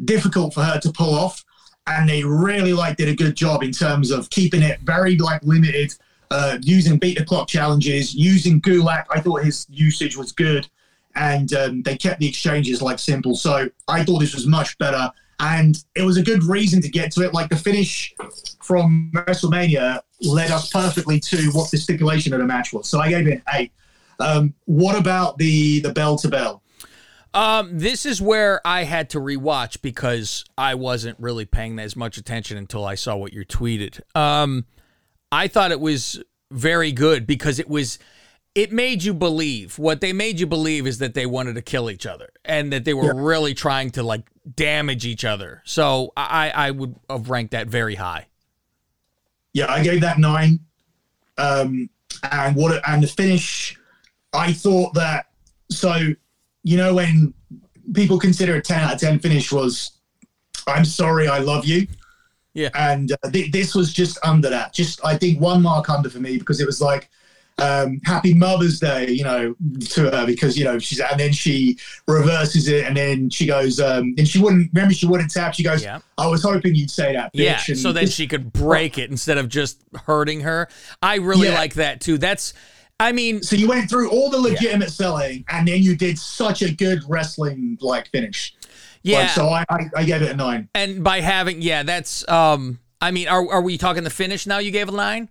[0.04, 1.44] difficult for her to pull off.
[1.88, 5.44] And they really like did a good job in terms of keeping it very like
[5.44, 5.94] limited,
[6.34, 9.06] uh, using beat the clock challenges, using Gulak.
[9.12, 10.68] I thought his usage was good,
[11.16, 13.36] and um, they kept the exchanges like simple.
[13.36, 17.12] So I thought this was much better, and it was a good reason to get
[17.12, 17.36] to it.
[17.36, 18.16] Like the finish
[18.64, 22.90] from WrestleMania led us perfectly to what the stipulation of the match was.
[22.90, 23.72] So I gave it an eight.
[24.20, 26.64] Um, what about the the bell to bell?
[27.36, 32.18] Um, this is where I had to rewatch because I wasn't really paying as much
[32.18, 34.02] attention until I saw what you tweeted.
[34.16, 34.66] Um,
[35.34, 37.98] I thought it was very good because it was
[38.54, 41.90] it made you believe what they made you believe is that they wanted to kill
[41.90, 43.22] each other and that they were yeah.
[43.22, 44.22] really trying to like
[44.56, 45.64] damage each other.
[45.66, 48.28] So I I would have ranked that very high.
[49.54, 50.60] Yeah, I gave that nine.
[51.38, 51.90] Um,
[52.32, 53.76] and what and the finish
[54.34, 55.26] I thought that
[55.72, 56.14] so
[56.64, 57.34] you know when
[57.94, 59.92] people consider a 10 out of 10 finish was
[60.68, 61.88] I'm sorry I love you.
[62.54, 62.70] Yeah.
[62.76, 64.74] And uh, th- this was just under that.
[64.74, 67.10] Just I think one mark under for me because it was like
[67.60, 69.56] um, happy Mother's Day, you know,
[69.90, 71.78] to her because you know she's and then she
[72.08, 75.54] reverses it and then she goes um, and she wouldn't remember she wouldn't tap.
[75.54, 76.00] She goes, yeah.
[76.18, 77.32] I was hoping you'd say that.
[77.34, 80.68] yeah, so then she could break it instead of just hurting her.
[81.02, 81.56] I really yeah.
[81.56, 82.18] like that too.
[82.18, 82.54] That's
[83.00, 84.92] I mean, so you went through all the legitimate yeah.
[84.92, 88.56] selling, and then you did such a good wrestling like finish.
[89.04, 89.28] Yeah.
[89.28, 90.70] So I, I, I gave it a nine.
[90.74, 92.28] And by having, yeah, that's.
[92.28, 94.60] um I mean, are are we talking the finish now?
[94.60, 95.30] You gave a nine.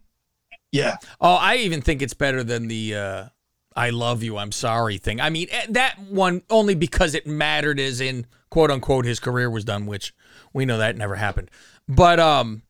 [0.73, 0.97] Yeah.
[1.21, 3.25] Oh, I even think it's better than the uh
[3.75, 5.21] "I love you, I'm sorry" thing.
[5.21, 9.51] I mean, eh, that one only because it mattered, as in quote unquote his career
[9.51, 10.15] was done, which
[10.53, 11.51] we know that never happened.
[11.89, 12.63] But um,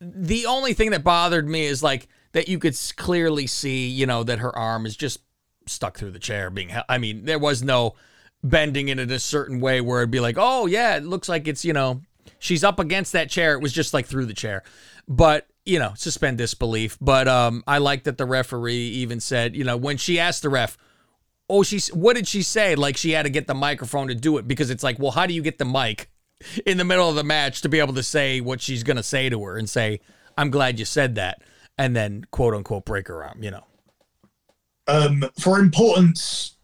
[0.00, 4.22] the only thing that bothered me is like that you could clearly see, you know,
[4.22, 5.20] that her arm is just
[5.66, 6.86] stuck through the chair being held.
[6.88, 7.94] I mean, there was no
[8.42, 11.48] bending it in a certain way where it'd be like, oh, yeah, it looks like
[11.48, 12.02] it's, you know,
[12.38, 13.54] she's up against that chair.
[13.54, 14.62] It was just like through the chair.
[15.06, 16.96] But, you know, suspend disbelief.
[17.00, 20.48] But um, I like that the referee even said, you know, when she asked the
[20.48, 20.76] ref,
[21.48, 22.74] oh, she's, what did she say?
[22.74, 25.26] Like she had to get the microphone to do it because it's like, well, how
[25.26, 26.10] do you get the mic
[26.66, 29.28] in the middle of the match to be able to say what she's to say
[29.28, 30.00] to her and say,
[30.36, 31.42] I'm glad you said that
[31.78, 33.64] and then quote unquote break her arm, you know.
[34.86, 36.57] Um, for importance,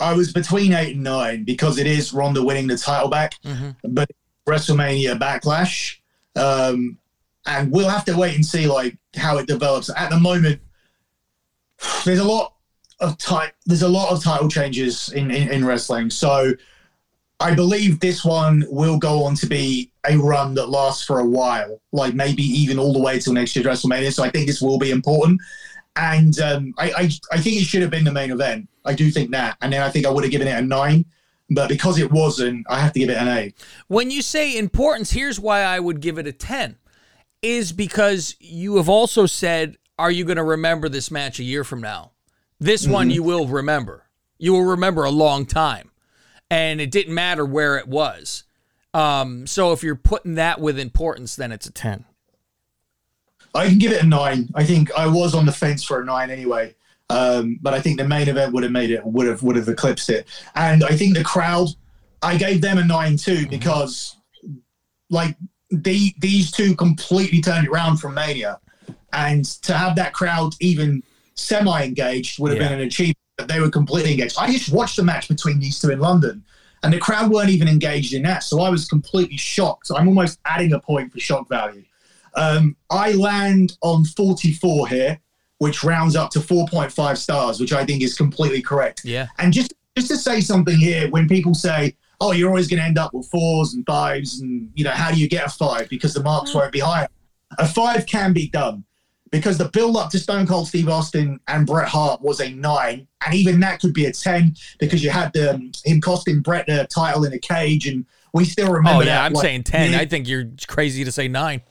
[0.00, 3.70] I was between eight and nine because it is Ronda winning the title back, mm-hmm.
[3.88, 4.10] but
[4.46, 5.98] WrestleMania Backlash,
[6.36, 6.98] um,
[7.46, 9.90] and we'll have to wait and see like how it develops.
[9.96, 10.60] At the moment,
[12.04, 12.54] there's a lot
[13.00, 16.52] of ti- There's a lot of title changes in, in, in wrestling, so
[17.40, 21.24] I believe this one will go on to be a run that lasts for a
[21.26, 24.12] while, like maybe even all the way till next year's WrestleMania.
[24.12, 25.40] So I think this will be important.
[25.96, 28.68] And um, I, I, I think it should have been the main event.
[28.84, 29.56] I do think that.
[29.60, 31.04] And then I think I would have given it a nine.
[31.50, 33.54] But because it wasn't, I have to give it an eight.
[33.88, 36.76] When you say importance, here's why I would give it a 10
[37.42, 41.62] is because you have also said, Are you going to remember this match a year
[41.62, 42.12] from now?
[42.58, 42.92] This mm-hmm.
[42.92, 44.08] one you will remember.
[44.38, 45.90] You will remember a long time
[46.50, 48.44] and it didn't matter where it was.
[48.92, 52.04] Um, so if you're putting that with importance, then it's a 10.
[53.54, 54.48] I can give it a nine.
[54.54, 56.74] I think I was on the fence for a nine anyway.
[57.10, 59.68] Um, but I think the main event would have made it, would have, would have
[59.68, 60.26] eclipsed it.
[60.54, 61.68] And I think the crowd,
[62.22, 63.50] I gave them a nine too, mm-hmm.
[63.50, 64.16] because
[65.10, 65.36] like
[65.70, 68.58] the, these two completely turned it around from Mania.
[69.12, 71.02] And to have that crowd even
[71.34, 72.68] semi engaged would have yeah.
[72.68, 74.36] been an achievement they were completely engaged.
[74.38, 76.44] I just watched the match between these two in London,
[76.82, 78.42] and the crowd weren't even engaged in that.
[78.42, 79.86] So I was completely shocked.
[79.86, 81.84] So I'm almost adding a point for shock value.
[82.36, 85.20] Um, I land on 44 here,
[85.58, 89.02] which rounds up to 4.5 stars, which I think is completely correct.
[89.04, 89.28] Yeah.
[89.38, 92.86] And just just to say something here, when people say, "Oh, you're always going to
[92.86, 95.88] end up with fours and fives, and you know, how do you get a five?
[95.88, 96.56] Because the marks mm.
[96.56, 97.08] won't be higher.
[97.58, 98.84] A five can be done
[99.30, 103.06] because the build up to Stone Cold Steve Austin and Bret Hart was a nine,
[103.24, 106.66] and even that could be a ten because you had the, um, him costing Bret
[106.66, 108.98] the title in a cage, and we still remember.
[108.98, 109.92] Oh yeah, that, I'm like, saying ten.
[109.92, 110.00] Yeah.
[110.00, 111.62] I think you're crazy to say nine.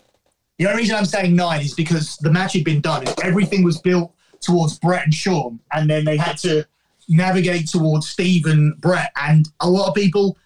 [0.60, 3.64] The only reason I'm saying nine is because the match had been done, and everything
[3.64, 6.66] was built towards Bret and Shawn, and then they had to
[7.10, 10.38] navigate towards Steve and Bret, and a lot of people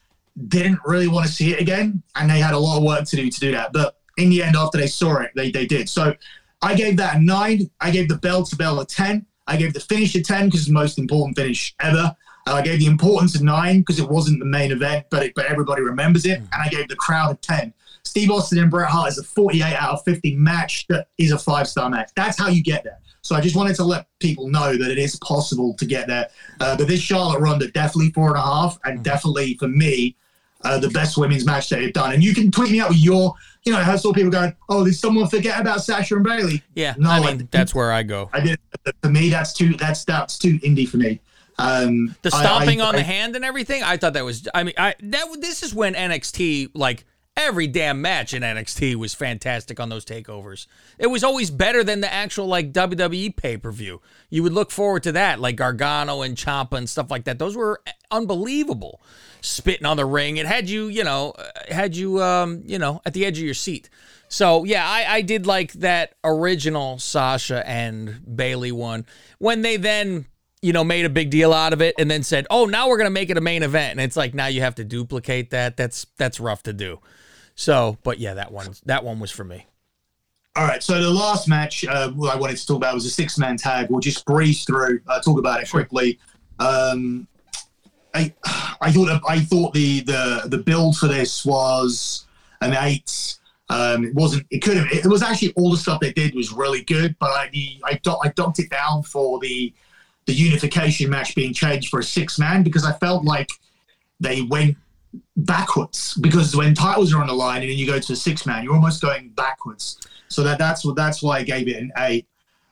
[0.48, 3.16] didn't really want to see it again, and they had a lot of work to
[3.16, 3.74] do to do that.
[3.74, 5.90] But in the end, after they saw it, they, they did.
[5.90, 6.16] So
[6.62, 7.70] I gave that a nine.
[7.82, 9.26] I gave the bell to bell a 10.
[9.48, 12.16] I gave the finish a 10 because it's the most important finish ever.
[12.48, 15.34] Uh, I gave the importance a nine because it wasn't the main event, but it,
[15.36, 16.40] but everybody remembers it.
[16.40, 17.74] And I gave the crowd a 10.
[18.18, 21.38] Steve Austin and Bret Hart is a 48 out of 50 match that is a
[21.38, 22.10] five star match.
[22.16, 22.98] That's how you get there.
[23.22, 26.28] So I just wanted to let people know that it is possible to get there.
[26.60, 30.16] Uh, but this Charlotte Ronda definitely four and a half, and definitely for me,
[30.64, 32.12] uh, the best women's match that they've done.
[32.12, 34.84] And you can tweet me out with your, you know, I saw people going, "Oh,
[34.84, 38.02] did someone forget about Sasha and Bailey?" Yeah, No, I mean I- that's where I
[38.02, 38.32] go.
[38.34, 38.60] I did.
[39.04, 39.76] For me, that's too.
[39.76, 41.20] That's that's too indie for me.
[41.60, 44.48] Um, The stomping I- on the hand and everything, I thought that was.
[44.56, 47.06] I mean, I that this is when NXT like
[47.38, 50.66] every damn match in NXT was fantastic on those takeovers.
[50.98, 54.02] It was always better than the actual like WWE pay per view.
[54.30, 57.40] You would look forward to that, like Gargano and Ciampa and stuff like that.
[57.40, 57.82] Those were
[58.12, 59.00] unbelievable.
[59.40, 63.02] Spitting on the ring, it had you, you know, uh, had you, um, you know,
[63.06, 63.88] at the edge of your seat.
[64.30, 69.06] So yeah, I, I did like that original Sasha and Bailey one
[69.38, 70.26] when they then
[70.62, 72.98] you know made a big deal out of it and then said, "Oh, now we're
[72.98, 75.78] gonna make it a main event," and it's like now you have to duplicate that.
[75.78, 77.00] That's that's rough to do.
[77.58, 79.66] So, but yeah, that one that one was for me.
[80.56, 80.82] All right.
[80.82, 83.88] So the last match uh, I wanted to talk about was a six man tag.
[83.90, 86.20] We'll just breeze through, uh, talk about it quickly.
[86.60, 87.28] Um,
[88.14, 88.34] I
[88.80, 92.28] I thought I thought the the the build for this was
[92.62, 93.38] an eight.
[93.70, 94.46] Um, it wasn't.
[94.52, 94.92] It could have.
[94.92, 98.00] It was actually all the stuff they did was really good, but I the, I
[98.04, 99.74] do, I docked it down for the
[100.28, 103.50] the unification match being changed for a six man because I felt like
[104.20, 104.78] they went
[105.38, 108.46] backwards because when titles are on the line and then you go to a six
[108.46, 110.00] man, you're almost going backwards.
[110.28, 112.28] So that that's what that's why I gave it an eight.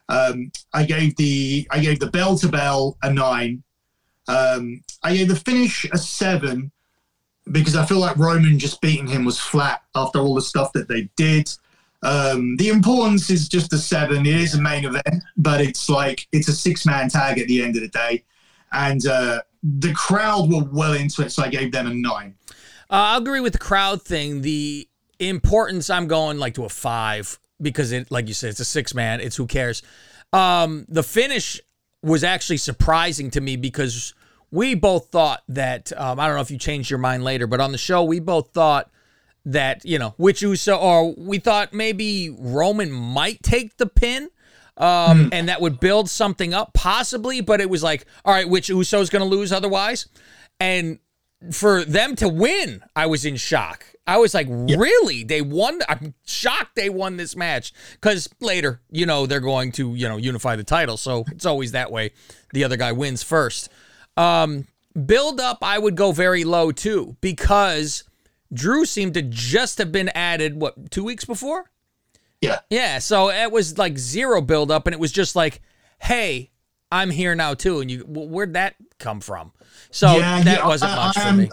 [0.10, 3.64] Um, I gave the I gave the bell to bell a nine.
[4.28, 6.72] Um, I gave the finish a seven
[7.52, 10.88] because I feel like Roman just beating him was flat after all the stuff that
[10.88, 11.50] they did.
[12.02, 14.26] Um, the importance is just a seven.
[14.26, 17.64] It is a main event, but it's like it's a six man tag at the
[17.64, 18.24] end of the day,
[18.72, 22.36] and uh, the crowd were well into it, so I gave them a nine.
[22.90, 24.42] Uh, I agree with the crowd thing.
[24.42, 24.88] The
[25.20, 28.94] importance, I'm going like to a five because it, like you said, it's a six
[28.94, 29.22] man.
[29.22, 29.82] It's who cares.
[30.32, 31.60] Um, the finish
[32.04, 34.14] was actually surprising to me because
[34.52, 37.60] we both thought that um, I don't know if you changed your mind later, but
[37.60, 38.92] on the show we both thought
[39.46, 44.30] that you know which Uso or we thought maybe Roman might take the pin.
[44.78, 48.70] Um, and that would build something up possibly, but it was like, all right, which
[48.70, 50.08] Uso's going to lose otherwise?
[50.60, 51.00] And
[51.52, 53.86] for them to win, I was in shock.
[54.08, 55.24] I was like, really?
[55.24, 55.80] They won?
[55.90, 60.18] I'm shocked they won this match because later, you know, they're going to, you know,
[60.18, 60.98] unify the title.
[60.98, 62.12] So it's always that way.
[62.54, 63.70] The other guy wins first.
[64.16, 64.68] Um,
[65.06, 68.04] build up, I would go very low too because
[68.54, 71.72] Drew seemed to just have been added, what, two weeks before?
[72.42, 72.60] Yeah.
[72.70, 73.00] Yeah.
[73.00, 75.62] So it was like zero build up and it was just like,
[76.00, 76.52] hey,
[76.92, 77.80] I'm here now too.
[77.82, 79.52] And you, where'd that come from?
[79.92, 81.50] So Yeah, that yeah, wasn't I- much I for am- me.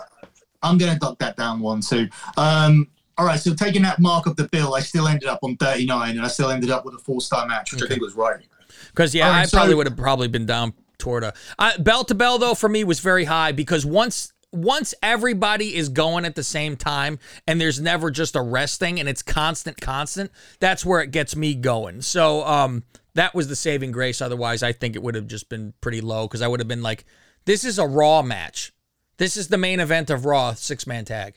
[0.65, 2.09] I'm going to duck that down one too.
[2.37, 5.57] Um, all right, so taking that mark of the bill, I still ended up on
[5.57, 8.15] 39, and I still ended up with a four star match, which I think was
[8.15, 8.45] right.
[8.87, 11.33] Because yeah, right, I probably would have probably been down toward a
[11.81, 12.55] bell to bell though.
[12.55, 17.19] For me, was very high because once once everybody is going at the same time
[17.47, 20.31] and there's never just a resting and it's constant, constant.
[20.61, 22.03] That's where it gets me going.
[22.03, 22.85] So um,
[23.15, 24.21] that was the saving grace.
[24.21, 26.83] Otherwise, I think it would have just been pretty low because I would have been
[26.83, 27.05] like,
[27.47, 28.73] this is a Raw match.
[29.17, 31.35] This is the main event of Raw six man tag.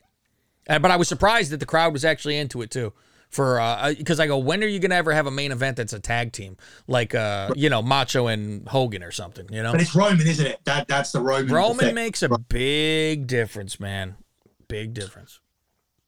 [0.67, 2.93] Uh, but I was surprised that the crowd was actually into it too.
[3.29, 5.91] For uh because I go, when are you gonna ever have a main event that's
[5.93, 6.55] a tag team
[6.87, 9.47] like uh you know Macho and Hogan or something?
[9.51, 10.59] You know, But it's Roman, isn't it?
[10.65, 11.53] That That's the Roman.
[11.53, 11.95] Roman effect.
[11.95, 14.15] makes a big difference, man.
[14.67, 15.39] Big difference.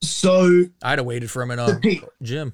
[0.01, 2.53] So, I'd have waited for him in a pe- gym.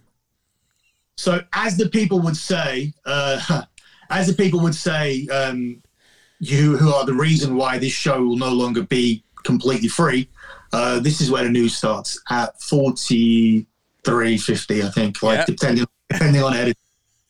[1.17, 3.63] so as the people would say, uh,
[4.09, 5.81] as the people would say, um,
[6.39, 10.29] you who are the reason why this show will no longer be completely free.
[10.71, 12.59] Uh, this is where the news starts at
[14.03, 15.45] 43.50, I think, like Yeah.
[15.45, 16.77] depending depending on edit.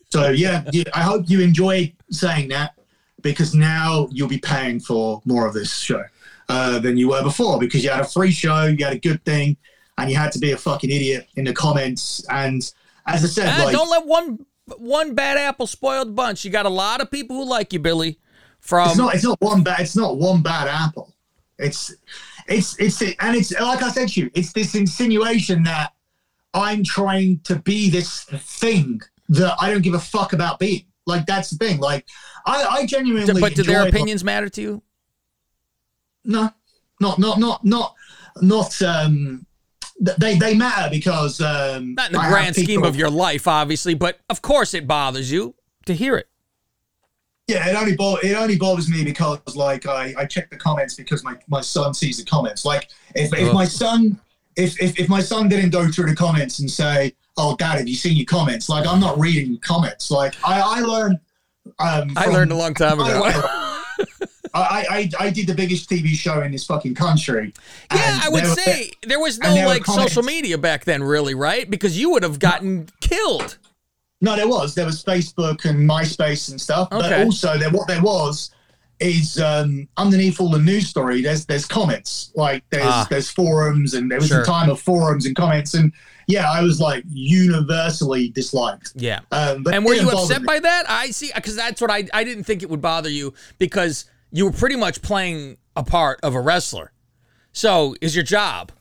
[0.09, 2.73] So yeah, yeah, I hope you enjoy saying that
[3.21, 6.03] because now you'll be paying for more of this show
[6.49, 9.23] uh, than you were before because you had a free show, you had a good
[9.25, 9.55] thing,
[9.97, 12.25] and you had to be a fucking idiot in the comments.
[12.29, 12.61] And
[13.07, 14.45] as I said, Ah, like don't let one
[14.77, 16.43] one bad apple spoil the bunch.
[16.45, 18.19] You got a lot of people who like you, Billi.
[18.59, 21.13] From it's not it's not one bad it's not one bad apple.
[21.57, 21.95] It's
[22.47, 25.92] it's it's and it's like I said to you, it's this insinuation that
[26.53, 30.85] I'm trying to be this thing that I don't give a fuck about being.
[31.05, 31.79] Like that's the thing.
[31.79, 32.05] Like
[32.45, 34.83] I, I genuinely but do their opinions matter to you?
[36.23, 36.49] No,
[36.99, 37.95] not not not not
[38.41, 39.45] not um
[39.99, 43.93] they they matter because um Not in the I grand scheme of your life, obviously,
[43.93, 46.27] but of course it bothers you to hear it.
[47.47, 50.95] Yeah, it only bo- it only bothers me because like I, I check the comments
[50.95, 52.63] because my, my son sees the comments.
[52.63, 54.19] Like if, if my son
[54.55, 57.87] if, if if my son didn't go through the comments and say, "Oh, Dad, have
[57.87, 60.11] you seen your comments?" Like I'm not reading comments.
[60.11, 61.19] Like I I learned.
[61.79, 63.23] Um, I learned a long time ago.
[64.55, 67.53] I, I I did the biggest TV show in this fucking country.
[67.91, 71.01] Yeah, I would there were- say there was no there like social media back then,
[71.03, 71.67] really, right?
[71.69, 73.57] Because you would have gotten killed.
[74.21, 74.73] No, there was.
[74.75, 76.89] There was Facebook and MySpace and stuff.
[76.91, 78.51] But also, there what there was
[79.03, 81.21] is um, underneath all the news story.
[81.21, 82.31] There's there's comments.
[82.35, 83.07] Like there's Ah.
[83.09, 84.41] there's forums, and there was Sure.
[84.41, 85.73] a time of forums and comments.
[85.73, 85.91] And
[86.27, 88.93] yeah, I was like universally disliked.
[88.95, 89.19] Yeah.
[89.31, 90.45] Um, but And were you upset me.
[90.47, 90.85] by that?
[90.89, 94.45] I see, because that's what I I didn't think it would bother you because you
[94.45, 96.91] were pretty much playing a part of a wrestler.
[97.51, 98.71] So is your job.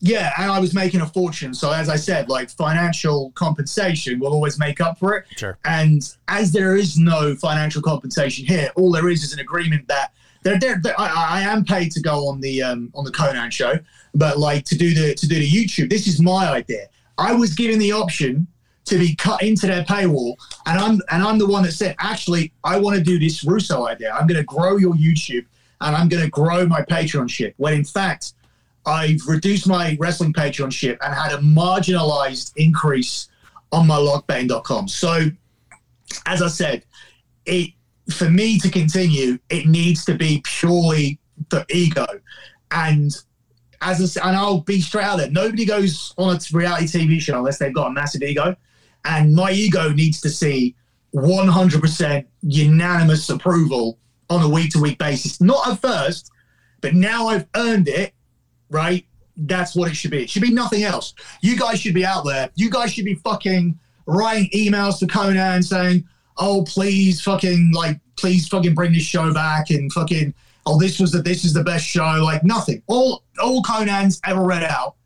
[0.00, 1.52] Yeah, and I was making a fortune.
[1.52, 5.24] So as I said, like financial compensation will always make up for it.
[5.36, 5.58] Sure.
[5.64, 10.12] And as there is no financial compensation here, all there is is an agreement that
[10.44, 13.50] there, there, there- I, I am paid to go on the um, on the Konnan
[13.50, 13.74] show,
[14.14, 15.90] but like to do the to do the YouTube.
[15.90, 16.86] This is my idea.
[17.18, 18.46] I was given the option
[18.84, 20.36] to be cut into their paywall,
[20.66, 23.88] and I'm and I'm the one that said, actually, I want to do this Russo
[23.88, 24.12] idea.
[24.12, 25.44] I'm going to grow your YouTube,
[25.80, 27.54] and I'm going to grow my Patreon shit.
[27.56, 28.34] When in fact,
[28.88, 33.28] I've reduced my wrestling Patreon ship and had a marginalized increase
[33.70, 34.88] on my lockbetting.com.
[34.88, 35.30] So,
[36.26, 36.84] as I said,
[37.44, 37.72] it
[38.10, 41.18] for me to continue, it needs to be purely
[41.50, 42.06] the ego.
[42.70, 43.14] And
[43.80, 47.38] as I and I'll be straight out there, nobody goes on a reality TV show
[47.38, 48.56] unless they've got a massive ego.
[49.04, 50.74] And my ego needs to see
[51.14, 53.98] 100% unanimous approval
[54.30, 55.40] on a week to week basis.
[55.40, 56.30] Not at first,
[56.80, 58.14] but now I've earned it
[58.70, 59.04] right?
[59.36, 60.22] That's what it should be.
[60.22, 61.14] It should be nothing else.
[61.42, 62.50] You guys should be out there.
[62.54, 66.04] You guys should be fucking writing emails to Konnan saying,
[66.36, 70.34] "Oh, please, fucking like, please, fucking bring this show back," and fucking,
[70.66, 72.82] "Oh, this was the this is the best show." Like nothing.
[72.88, 74.96] All all Konnan's ever read out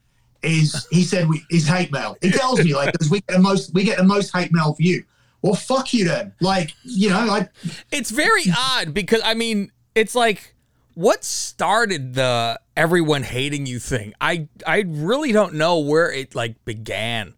[0.42, 2.16] is he said we, is hate mail.
[2.20, 4.74] He tells me like, because we get the most we get the most hate mail
[4.74, 5.04] for you.
[5.42, 6.32] Well, fuck you then.
[6.40, 7.50] Like, you know, like
[7.90, 10.51] It's very odd because I mean, it's like
[10.95, 14.14] what started the everyone hating you thing?
[14.20, 17.34] I I really don't know where it like began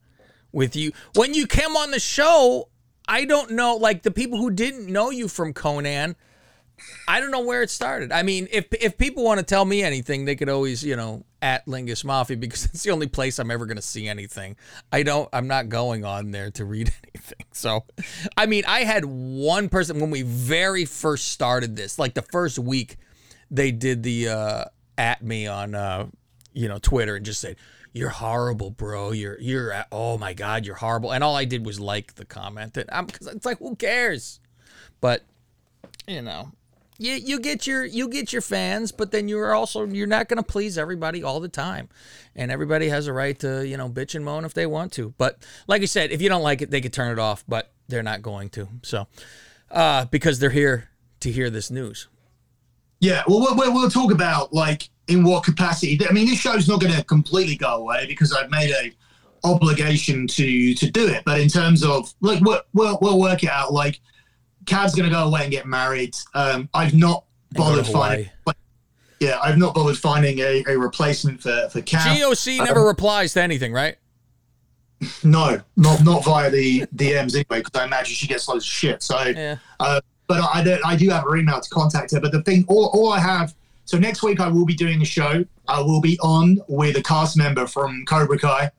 [0.53, 0.93] with you.
[1.15, 2.69] When you came on the show,
[3.07, 6.15] I don't know like the people who didn't know you from Konnan,
[7.07, 8.13] I don't know where it started.
[8.13, 11.25] I mean, if if people want to tell me anything, they could always, you know,
[11.41, 14.57] at Lingus Mafia because it's the only place I'm ever going to see anything.
[14.91, 17.47] I don't I'm not going on there to read anything.
[17.53, 17.85] So,
[18.37, 22.59] I mean, I had one person when we very first started this, like the first
[22.59, 22.97] week
[23.51, 24.65] they did the uh
[24.97, 26.07] at me on uh
[26.55, 27.57] you know, Twitter and just said,
[27.93, 29.11] "You're horrible, bro.
[29.11, 32.75] You're you're oh my god, you're horrible." And all I did was like the comment
[32.75, 34.41] that I'm cuz it's like who cares?
[35.01, 35.25] But
[36.07, 36.53] you know,
[36.97, 40.39] you you get your you get your fans, but then you're also you're not going
[40.39, 41.89] to please everybody all the time,
[42.37, 45.13] and everybody has a right to you know bitch and moan if they want to.
[45.19, 47.73] But like I said, if you don't like it, they could turn it off, but
[47.89, 48.69] they're not going to.
[48.83, 49.09] So
[49.71, 50.91] uh, because they're here
[51.21, 52.09] to hear this news.
[53.05, 55.99] Yeah, well, we'll, talk about like in what capacity.
[56.09, 58.93] I mean, this show's not going to completely go away because I've made a
[59.47, 61.23] obligation to to do it.
[61.27, 63.75] But in terms of like, we'll we'll, we'll work it out.
[63.75, 64.01] Like,
[64.65, 66.17] Cav's going to go away and get married.
[66.33, 68.31] Um, I've not And go to bothered finding.
[69.21, 72.17] Yeah, I've not bothered finding a, a replacement for for Cav.
[72.17, 73.97] GOC never replies to anything, right?
[75.23, 79.03] No, not not via the DMs anyway, because I imagine she gets loads of shit.
[79.03, 79.57] So, Yeah.
[79.79, 80.01] uh,
[80.41, 82.20] but I don't, I do have her email to contact her.
[82.20, 83.55] But the thing, all, all I have.
[83.85, 85.45] So next week I will be doing a show.
[85.68, 88.70] I will be on with a cast member from Cobra Kai.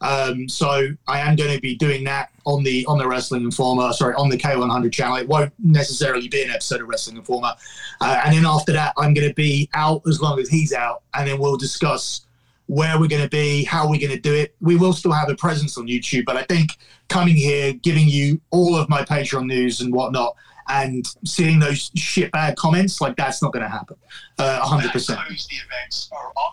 [0.00, 3.92] Um, so I am going to be doing that on the on the Wrestling Informer.
[3.92, 5.16] Sorry, on the K100 channel.
[5.16, 7.54] It won't necessarily be an episode of Wrestling Informer.
[8.00, 11.02] Uh, and then after that, I'm going to be out as long as he's out,
[11.14, 12.22] and then we'll discuss
[12.66, 14.54] where we're going to be, how we're going to do it.
[14.60, 16.76] We will still have a presence on YouTube, but I think
[17.08, 20.36] coming here, giving you all of my Patreon news and whatnot,
[20.68, 23.96] and seeing those shit bad comments, like that's not going to happen.
[24.38, 25.18] Uh, 100%.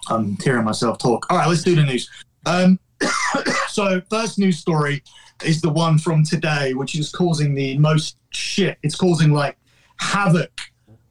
[0.09, 1.25] I'm hearing myself talk.
[1.29, 2.09] All right, let's do the news.
[2.45, 2.79] Um,
[3.67, 5.03] so, first news story
[5.43, 8.77] is the one from today, which is causing the most shit.
[8.83, 9.57] It's causing like
[9.97, 10.51] havoc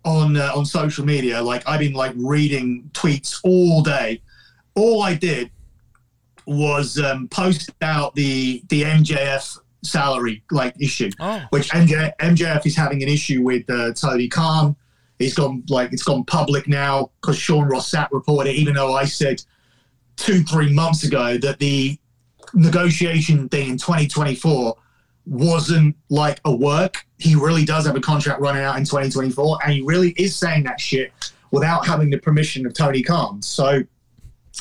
[0.05, 1.43] on uh, on social media.
[1.43, 4.23] Like I've been like reading tweets all day.
[4.75, 5.51] All I did
[6.47, 11.43] was um, post out the the MJF salary like issue, Oh.
[11.51, 14.74] which MJ, MJF is having an issue with uh, Tony Khan.
[15.18, 19.05] He's gone like it's gone public now because Sean Ross Sapp reported, even though I
[19.05, 19.43] said
[20.16, 21.99] two three months ago that the
[22.53, 24.76] negotiation thing in 2024
[25.26, 27.05] wasn't like a work.
[27.18, 30.64] He really does have a contract running out in 2024, and he really is saying
[30.64, 31.12] that shit
[31.51, 33.41] without having the permission of Tony Khan.
[33.41, 33.82] So,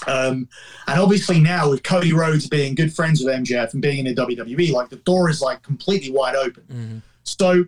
[0.08, 0.48] um,
[0.88, 4.22] and obviously now with Cody Rhodes being good friends with MJF and being in the
[4.22, 6.64] WWE, like the door is like completely wide open.
[6.72, 6.98] Mm-hmm.
[7.24, 7.66] So,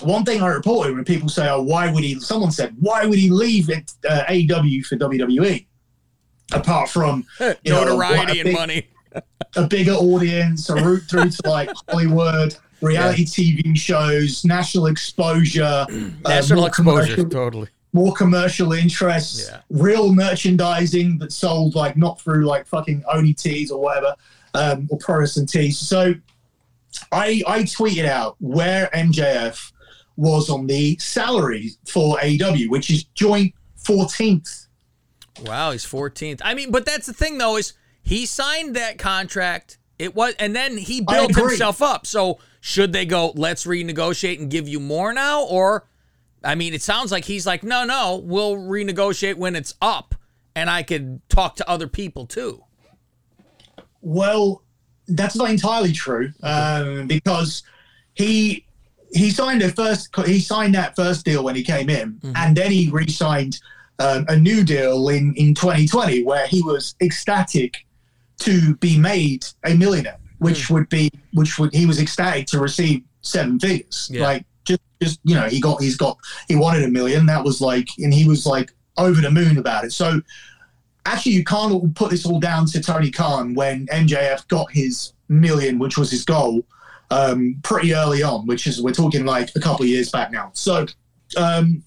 [0.00, 3.18] one thing I reported when people say, "Oh, why would he?" Someone said, "Why would
[3.18, 5.66] he leave it, uh, AEW for WWE?"
[6.52, 8.88] Apart from you know, Notoriety what a and big- money.
[9.56, 15.86] a bigger audience, a route through to like Hollywood, reality TV shows, national exposure, uh,
[16.28, 17.68] National more exposure, totally.
[17.92, 19.60] More commercial interests, Yeah.
[19.70, 24.14] real merchandising that sold like not through like fucking Oni tees or whatever,
[24.54, 25.78] um, or Protestant tees.
[25.78, 26.14] So
[27.12, 29.72] I I tweeted out where MJF
[30.16, 34.66] was on the salary for AEW, which is joint 14th.
[35.44, 36.40] Wow, he's 14th.
[36.44, 37.72] I mean, but that's the thing though is
[38.02, 39.78] he signed that contract.
[39.98, 42.06] It was, and then he built himself up.
[42.06, 43.32] So should they go?
[43.34, 45.86] Let's renegotiate and give you more now, or
[46.44, 50.14] I mean, it sounds like he's like, no, no, we'll renegotiate when it's up,
[50.54, 52.62] and I could talk to other people too.
[54.00, 54.62] Well,
[55.08, 57.62] that's not entirely true um, because
[58.14, 58.64] he
[59.12, 62.70] he signed a first he signed that first deal when he came in, and then
[62.70, 63.58] he re-signed
[63.98, 67.84] um, a new deal in in 2020 where he was ecstatic
[68.38, 73.02] to be made a millionaire, which would be which would he was ecstatic to receive
[73.22, 74.22] seven figures, Yeah.
[74.24, 74.44] like
[75.00, 76.18] just you know he got he's got
[76.48, 79.84] he wanted a million that was like and he was like over the moon about
[79.84, 80.20] it so
[81.08, 85.78] actually you can't put this all down to Tony Khan when MJF got his million,
[85.78, 86.62] which was his goal,
[87.10, 90.50] um, pretty early on, which is we're talking like a couple of years back now.
[90.54, 90.86] So
[91.36, 91.82] um,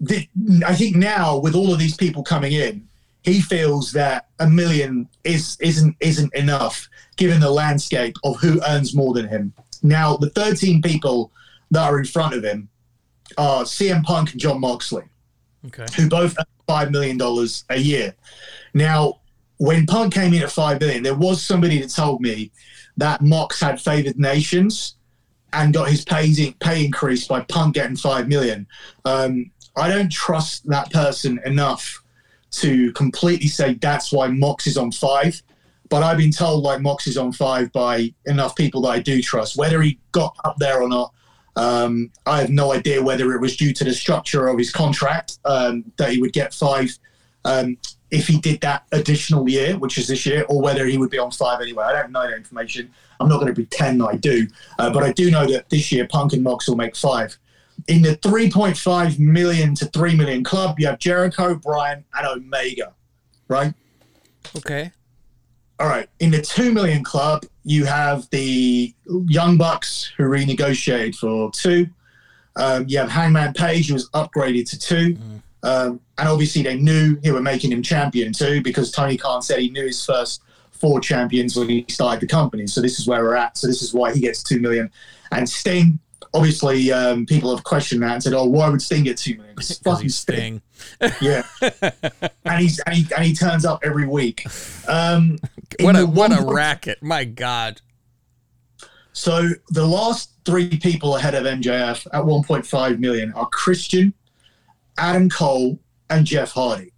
[0.00, 0.28] the,
[0.66, 2.86] I think now with all of these people coming in,
[3.22, 8.94] he feels that a million is isn't isn't enough given the landscape of who earns
[8.94, 9.52] more than him.
[9.82, 11.32] Now the 13 people
[11.70, 12.68] that are in front of him
[13.36, 15.04] are CM Punk and Jon Moxley
[15.66, 15.86] Okay.
[15.96, 18.14] who both earn five million dollars a year.
[18.74, 19.20] Now,
[19.58, 22.50] when Punk came in at five million, there was somebody that told me
[22.96, 24.94] that Mox had favored nations
[25.52, 28.66] and got his pay pay increased by Punk getting five million.
[29.04, 32.02] Um, I don't trust that person enough
[32.50, 35.42] to completely say that's why Mox is on five.
[35.88, 39.20] But I've been told like Mox is on five by enough people that I do
[39.22, 39.56] trust.
[39.56, 41.12] Whether he got up there or not,
[41.58, 45.38] um, I have no idea whether it was due to the structure of his contract
[45.44, 46.96] um, that he would get five
[47.44, 47.76] um,
[48.12, 51.18] if he did that additional year, which is this year, or whether he would be
[51.18, 51.82] on five anyway.
[51.84, 52.90] I don't know that information.
[53.18, 54.46] I'm not going to pretend I do,
[54.78, 57.36] uh, but I do know that this year Punk and Mox will make five.
[57.88, 62.94] In the 3.5 million to 3 million club, you have Jericho, Bryan, and Omega,
[63.48, 63.74] right?
[64.56, 64.92] Okay.
[65.80, 66.08] All right.
[66.20, 68.94] In the 2 million club, you have the
[69.26, 71.86] Young Bucks who renegotiated for two.
[72.56, 75.18] Um, you have Hangman Page who was upgraded to 2
[75.62, 79.58] Um, and obviously, they knew they were making him champion too because Tony Khan said
[79.58, 82.66] he knew his first four champions when he started the company.
[82.68, 83.58] So this is where we're at.
[83.58, 84.90] So this is why he gets 2 million.
[85.32, 85.98] And Sting,
[86.34, 89.54] obviously, um, people have questioned that and said, oh, why would Sting get 2 million?
[89.56, 90.62] 'Cause Because fucking Sting.
[91.00, 91.12] Sting.
[91.20, 91.42] Yeah.
[92.44, 94.44] and, he's, and, he, and he turns up every week.
[94.88, 95.38] Um,
[95.80, 97.02] What a what a racket!
[97.02, 97.80] My God.
[99.12, 104.14] So the last three people ahead of MJF at 1.5 million are Christian,
[104.96, 106.92] Adam Cole, and Jeff Hardy.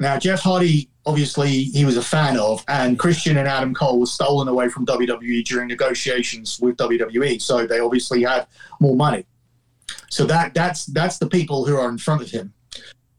[0.00, 4.06] Now, Jeff Hardy, obviously, he was a fan of, and Christian and Adam Cole were
[4.06, 7.40] stolen away from WWE during negotiations with WWE.
[7.42, 8.46] So they obviously had
[8.80, 9.26] more money.
[10.10, 12.52] So that that's that's the people who are in front of him.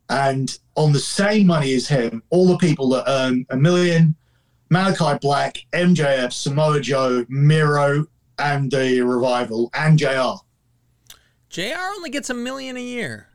[0.10, 4.16] And on the same money as him, all the people that earn a million,
[4.72, 8.06] Malakai Black, MJF, Samoa Joe, Miro,
[8.40, 10.40] and the Revival, and JR.
[11.50, 11.94] JR.
[11.96, 13.29] only gets a million a year.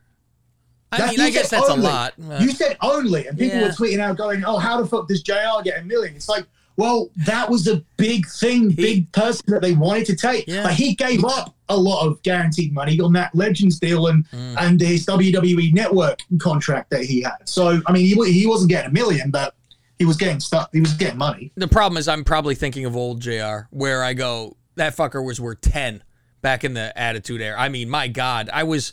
[0.95, 1.85] I That- mean, I guess that's only.
[1.85, 2.13] a lot.
[2.31, 3.65] Uh, You said only, and people Yeah.
[3.67, 6.15] were tweeting out going, "Oh, how the fuck does JR get a million?
[6.15, 6.45] It's like,
[6.77, 10.45] well, that was a big thing, big person that they wanted to take.
[10.47, 10.63] Yeah.
[10.65, 14.55] Like he gave up a lot of guaranteed money on that Legends deal and Mm.
[14.59, 17.37] and his WWE Network contract that he had.
[17.45, 19.55] So, I mean, he, he wasn't getting a million, but
[19.99, 20.67] he was getting stuff.
[20.73, 21.51] He was getting money.
[21.55, 23.67] the problem is, I'm probably thinking of old JR.
[23.71, 26.03] Where I go, that fucker was worth ten
[26.41, 27.55] back in the Attitude Era.
[27.57, 28.91] I mean, my God, I was,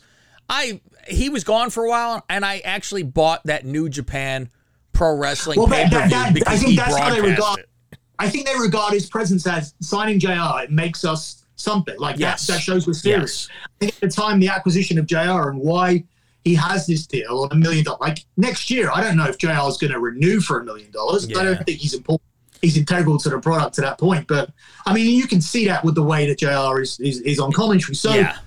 [0.52, 4.48] I he was gone for a while, and I actually bought that New Japan
[4.92, 7.60] Pro Wrestling Well, pay per view that- I because think he that's how they regard-
[7.60, 7.68] it.
[8.18, 10.62] I think they regard his presence as signing JR.
[10.62, 12.46] It makes us something like Yes.
[12.46, 12.52] that.
[12.54, 13.48] That shows we're serious.
[13.50, 13.58] Yes.
[13.64, 16.04] I think at the time the acquisition of JR and why
[16.44, 18.00] he has this deal on a million dollars.
[18.00, 20.90] Like next year, I don't know if JR is going to renew for a million
[20.92, 21.26] dollars.
[21.36, 22.22] I don't think he's important.
[22.60, 24.28] he's integral to the product to that point.
[24.28, 24.50] But
[24.86, 27.50] I mean, you can see that with the way that JR is is, is on
[27.52, 27.94] commentary.
[27.96, 28.12] So.
[28.14, 28.38] yeah.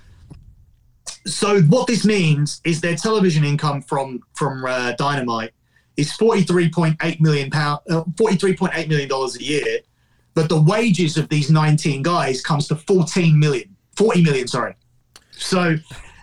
[1.25, 5.51] So what this means is their television income from from uh, Dynamite
[5.97, 9.43] is forty three point eight million pound, uh, forty three point eight million dollars a
[9.43, 9.79] year,
[10.35, 14.75] but the wages of these nineteen guys comes to fourteen million, 40 million, sorry.
[15.31, 15.77] So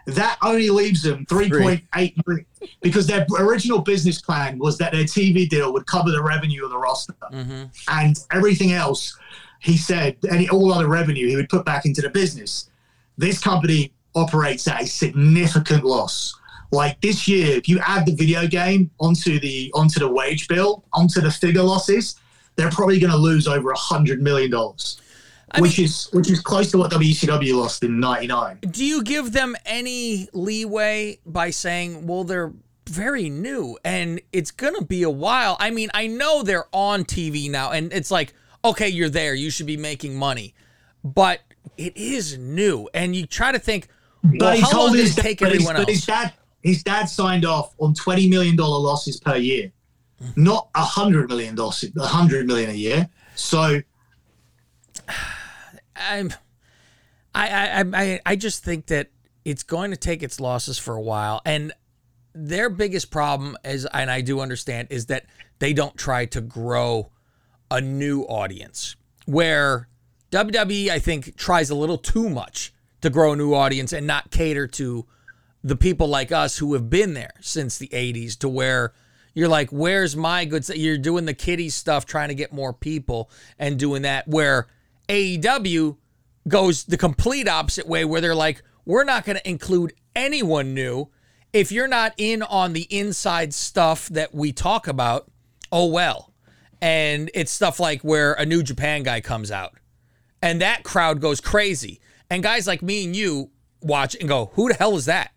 [0.06, 2.46] that only leaves them three point eight million
[2.80, 6.70] because their original business plan was that their TV deal would cover the revenue of
[6.70, 9.18] the roster hmm and everything else.
[9.60, 12.70] He said any all other revenue he would put back into the business.
[13.16, 16.34] This company operates at a significant loss.
[16.70, 20.84] Like this year, if you add the video game onto the onto the wage bill,
[20.92, 22.16] onto the figure losses,
[22.56, 25.00] they're probably going to lose over a hundred million dollars,
[25.50, 28.58] I which mean- is which is close to what WCW lost in '99.
[28.70, 32.52] Do you give them any leeway by saying, well, they're
[32.88, 35.58] very new and it's going to be a while?
[35.60, 38.32] I mean, I know they're on TV now and it's like,
[38.64, 39.34] okay, you're there.
[39.34, 40.54] You should be making money.
[41.04, 41.40] But
[41.76, 42.88] it is new.
[42.94, 43.88] And you try to think,
[44.38, 47.44] But he how long told did his, take but but his dad his dad signed
[47.44, 49.72] off on twenty million dollar losses per year,
[50.36, 53.08] not a hundred million dollars, a hundred million a year.
[53.34, 53.80] So
[55.96, 56.32] I'm,
[57.34, 59.10] I, I, I, I- I just think that
[59.44, 61.72] it's going to take its losses for a while, and
[62.34, 65.26] their biggest problem is, and I do understand, is that
[65.58, 67.10] they don't try to grow
[67.70, 68.96] a new audience.
[69.26, 69.88] Where
[70.30, 74.30] WWE, I think, tries a little too much to grow a new audience and not
[74.30, 75.06] cater to
[75.62, 78.92] the people like us who have been there since the 80s to where
[79.34, 80.64] you're like, where's my good?
[80.64, 84.26] st-" You're doing the kiddie stuff, trying to get more people and doing that.
[84.28, 84.66] Where
[85.08, 85.96] AEW
[86.48, 91.08] goes the complete opposite way, where they're like, we're not going to include anyone new.
[91.52, 95.30] If you're not in on the inside stuff that we talk about,
[95.70, 96.32] oh well.
[96.80, 99.76] And it's stuff like where a new Japan guy comes out
[100.42, 102.00] and that crowd goes crazy.
[102.32, 103.50] And guys like me and you
[103.82, 105.32] watch and go, "Who the hell is that?"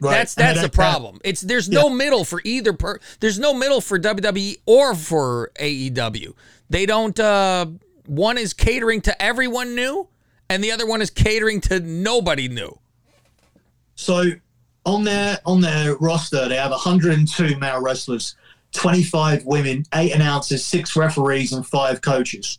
[0.00, 1.18] right, That's and that's that- the that- problem.
[1.24, 3.00] It's there's no middle for either per.
[3.18, 6.34] There's no middle for WWE or for AEW.
[6.70, 7.18] They don't.
[7.18, 7.66] uh
[8.06, 10.08] One is catering to everyone new,
[10.48, 12.78] and the other one is catering to nobody new.
[13.96, 14.30] So
[14.86, 18.36] on their on their roster, they have 102 male wrestlers,
[18.72, 22.58] 25 women, eight announcers, six referees, and five coaches.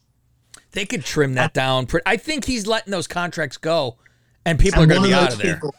[0.72, 1.88] They could trim that down.
[2.06, 3.98] I think he's letting those contracts go,
[4.46, 5.56] and people And are going to be of out of there.
[5.56, 5.76] people-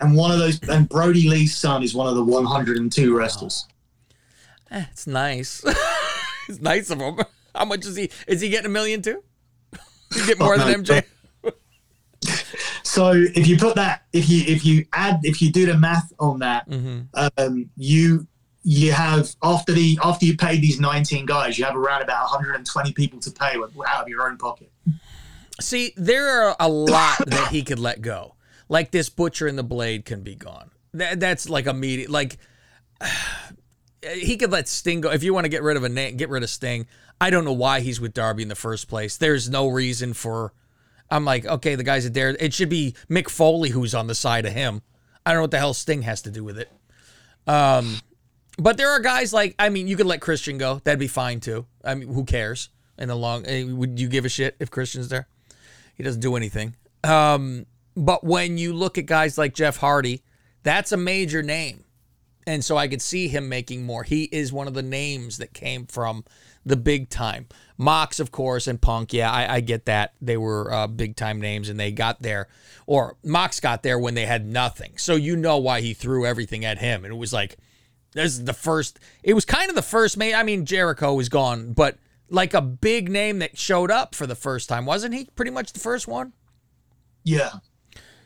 [0.00, 3.66] and one of those, and Brodie Lee's son is one of the 102 wrestlers.
[4.70, 5.62] Eh, it's nice.
[6.48, 7.18] it's nice of him.
[7.54, 8.10] How much is he?
[8.26, 9.22] Is he getting a million too?
[10.14, 11.04] He get more no, than MJ.
[12.82, 16.12] So if you put that, if you if you add, if you do the math
[16.18, 17.26] on that, Mm-hmm.
[17.38, 18.26] um, you
[18.62, 22.92] you have after the after you pay these 19 guys, you have around about 120
[22.92, 24.70] people to pay with, out of your own pocket.
[25.60, 28.34] See, there are a lot that he could let go.
[28.68, 30.70] Like this butcher and the blade can be gone.
[30.92, 32.10] That, that's like immediate.
[32.10, 32.38] Like
[34.14, 35.10] he could let Sting go.
[35.10, 36.86] If you want to get rid of a name, get rid of Sting.
[37.20, 39.16] I don't know why he's with Darby in the first place.
[39.16, 40.52] There's no reason for.
[41.12, 42.30] I'm like, okay, the guy's a dare.
[42.38, 44.82] It should be Mick Foley who's on the side of him.
[45.26, 46.70] I don't know what the hell Sting has to do with it.
[47.48, 47.96] Um,
[48.60, 50.80] but there are guys like, I mean, you could let Christian go.
[50.84, 51.66] That'd be fine too.
[51.84, 52.68] I mean, who cares?
[52.98, 55.26] In the long, eh, would you give a shit if Christian's there?
[55.94, 56.76] He doesn't do anything.
[57.02, 57.64] Um,
[57.96, 60.22] but when you look at guys like Jeff Hardy,
[60.62, 61.84] that's a major name.
[62.46, 64.02] And so I could see him making more.
[64.02, 66.24] He is one of the names that came from
[66.64, 67.46] the big time.
[67.78, 69.12] Mox, of course, and Punk.
[69.12, 70.14] Yeah, I, I get that.
[70.20, 72.48] They were uh, big time names and they got there.
[72.86, 74.98] Or Mox got there when they had nothing.
[74.98, 77.04] So you know why he threw everything at him.
[77.04, 77.56] And it was like,
[78.12, 81.28] this is the first, it was kind of the first, ma- I mean, Jericho was
[81.28, 81.96] gone, but
[82.28, 84.86] like a big name that showed up for the first time.
[84.86, 86.32] Wasn't he pretty much the first one?
[87.24, 87.50] Yeah,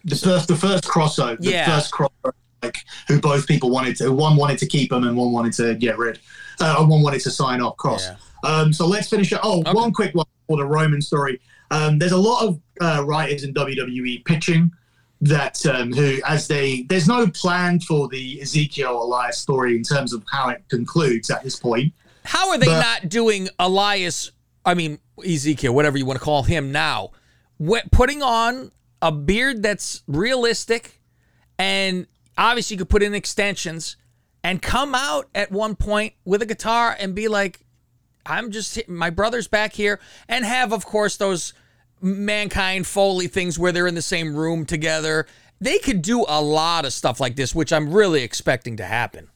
[0.05, 1.66] the first the first crossover, the Yeah.
[1.76, 2.32] first crossover,
[2.62, 2.76] like
[3.09, 5.99] who both people wanted to, one wanted to keep him and one wanted to get
[5.99, 6.18] rid,
[6.61, 8.07] uh, and one wanted to sign off cross.
[8.07, 8.16] Yeah.
[8.45, 9.41] Um, so let's finish it.
[9.43, 11.41] Oh, one quick one for the Roman story.
[11.70, 14.70] Um, there's a lot of uh, writers in WWE pitching
[15.25, 20.12] that um, who, as they, there's no plan for the Ezekiel Elias story in terms
[20.12, 21.93] of how it concludes at this point.
[22.25, 24.31] How are they But- not doing Elias?
[24.66, 27.11] I mean Ezekiel, whatever you want to call him now,
[27.62, 28.70] Wh- putting on
[29.03, 31.01] a beard that's realistic,
[31.59, 32.07] and
[32.39, 33.97] obviously you could put in extensions,
[34.43, 37.61] and come out at one point with a guitar and be like,
[38.27, 41.53] "I'm just my brother's back here," and have of course those
[42.01, 45.26] mankind Foley things where they're in the same room together.
[45.61, 49.28] They could do a lot of stuff like this, which I'm really expecting to happen.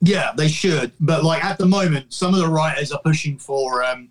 [0.00, 0.92] Yeah, they should.
[1.00, 4.10] But like at the moment, some of the writers are pushing for um,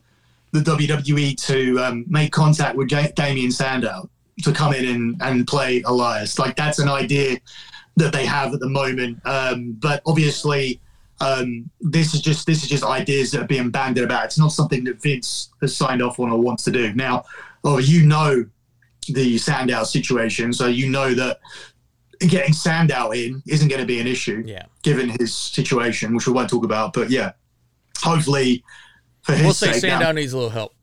[0.52, 4.10] the WWE to um, make contact with Ga- Damien Sandow
[4.42, 6.40] to come in and, and play Elias.
[6.40, 7.38] Like that's an idea
[7.98, 9.20] that they have at the moment.
[9.26, 10.80] Um, but obviously,
[11.20, 14.26] um, this is just this is just ideas that are being banded about.
[14.26, 16.94] It's not something that Vince has signed off on or wants to do.
[16.94, 17.26] Now,
[17.64, 18.46] oh, you know
[19.10, 21.40] the Sandow situation, so you know that
[22.20, 24.66] getting Sandow in isn't going to be an issue, Yeah.
[24.82, 26.94] given his situation, which we won't talk about.
[26.94, 27.34] But yeah,
[28.02, 28.64] hopefully
[29.24, 30.74] for his We'll say sake, that- Sandow needs a little help.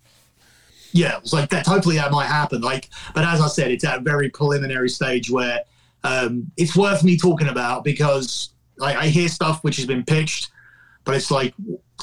[0.92, 1.66] yeah, it's like that.
[1.66, 2.60] Hopefully that might happen.
[2.60, 5.60] Like, but as I said, it's at a very preliminary stage where
[6.04, 8.50] um, it's worth me talking about because
[8.82, 10.50] I, I hear stuff which has been pitched,
[11.04, 11.54] but it's like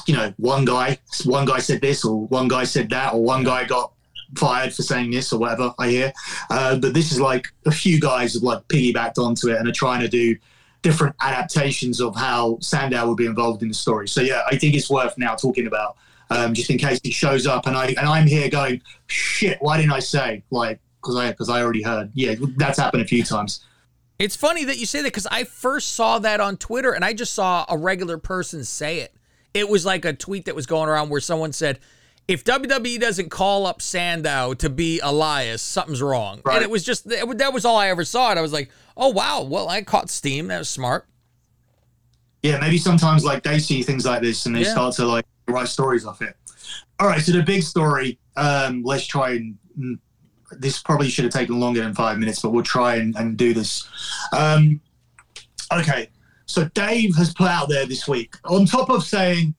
[0.06, 3.42] you know, one guy, one guy said this, or one guy said that, or one
[3.44, 3.92] guy got
[4.36, 5.74] fired for saying this or whatever.
[5.78, 6.12] I hear,
[6.50, 9.72] uh, but this is like a few guys have like piggybacked onto it and are
[9.72, 10.36] trying to do
[10.82, 14.08] different adaptations of how Sandow would be involved in the story.
[14.08, 15.96] So yeah, I think it's worth now talking about
[16.30, 19.78] um, just in case he shows up and I and I'm here going, shit, why
[19.78, 22.10] didn't I say like because I because I already heard.
[22.14, 23.64] Yeah, that's happened a few times.
[24.18, 27.12] It's funny that you say that because I first saw that on Twitter and I
[27.12, 29.14] just saw a regular person say it.
[29.54, 31.78] It was like a tweet that was going around where someone said,
[32.28, 36.40] if WWE doesn't call up Sandow to be Elias, something's wrong.
[36.44, 36.56] Right.
[36.56, 38.30] And it was just, that was all I ever saw.
[38.30, 39.42] And I was like, oh, wow.
[39.42, 40.48] Well, I caught steam.
[40.48, 41.06] That was smart.
[42.42, 44.70] Yeah, maybe sometimes like they see things like this and they Yeah.
[44.72, 46.36] start to like write stories off it.
[47.00, 48.18] All right, so the big story.
[48.36, 49.56] Um, let's try and.
[49.78, 49.98] mm,
[50.52, 53.52] This probably should have taken longer than five minutes, but we'll try and, and do
[53.54, 53.86] this.
[54.36, 54.80] Um,
[55.72, 56.10] okay,
[56.46, 59.54] so Dave has put out there this week on top of saying,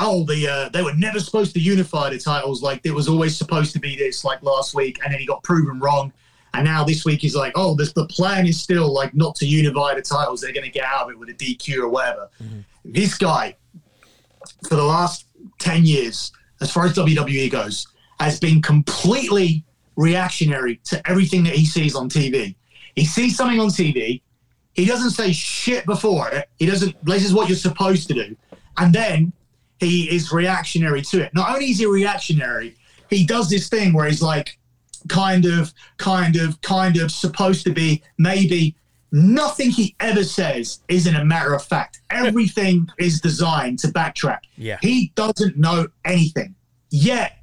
[0.00, 2.62] "Oh, the uh, they were never supposed to unify the titles.
[2.62, 5.42] Like it was always supposed to be this, like last week, and then he got
[5.42, 6.12] proven wrong."
[6.52, 9.46] And now this week he's like, "Oh, this the plan is still like not to
[9.46, 10.40] unify the titles.
[10.40, 12.30] They're going to get out of it with a DQ or whatever."
[12.84, 13.56] This guy,
[14.68, 15.26] for the last
[15.58, 17.86] ten years, as far as WWE goes,
[18.18, 19.64] has been completely
[19.96, 22.56] reactionary to everything that he sees on TV.
[22.96, 24.22] He sees something on TV,
[24.72, 26.48] he doesn't say shit before it.
[26.58, 27.04] He doesn't.
[27.04, 28.36] This is what you're supposed to do,
[28.78, 29.32] and then
[29.80, 31.34] he is reactionary to it.
[31.34, 32.76] Not only is he reactionary,
[33.08, 34.58] he does this thing where he's like,
[35.08, 38.76] kind of, kind of, kind of supposed to be maybe.
[39.12, 42.00] Nothing he ever says isn't a matter of fact.
[42.10, 44.38] Everything is designed to backtrack.
[44.56, 44.78] Yeah.
[44.82, 46.54] He doesn't know anything.
[46.90, 47.38] Yet,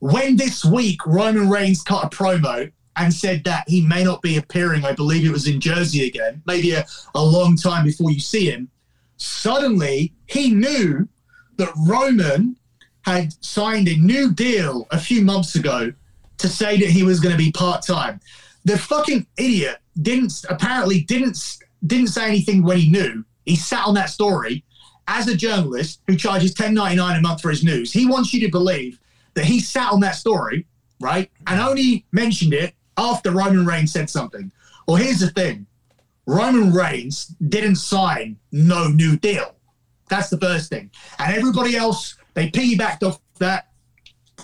[0.00, 4.36] when this week Roman Reigns cut a promo and said that he may not be
[4.36, 6.84] appearing, I believe it was in Jersey again, maybe a,
[7.14, 8.68] a long time before you see him,
[9.16, 11.08] suddenly he knew
[11.56, 12.56] that Roman
[13.02, 15.92] had signed a new deal a few months ago
[16.38, 18.20] to say that he was going to be part time.
[18.64, 23.24] The fucking idiot didn't apparently didn't didn't say anything when he knew.
[23.44, 24.64] He sat on that story
[25.08, 27.92] as a journalist who charges ten ninety nine a month for his news.
[27.92, 28.98] He wants you to believe
[29.34, 30.66] that he sat on that story,
[31.00, 34.52] right, and only mentioned it after Roman Reigns said something.
[34.86, 35.66] Well, here's the thing:
[36.26, 39.56] Roman Reigns didn't sign no new deal.
[40.12, 43.68] That's the first thing, and everybody else they piggybacked off that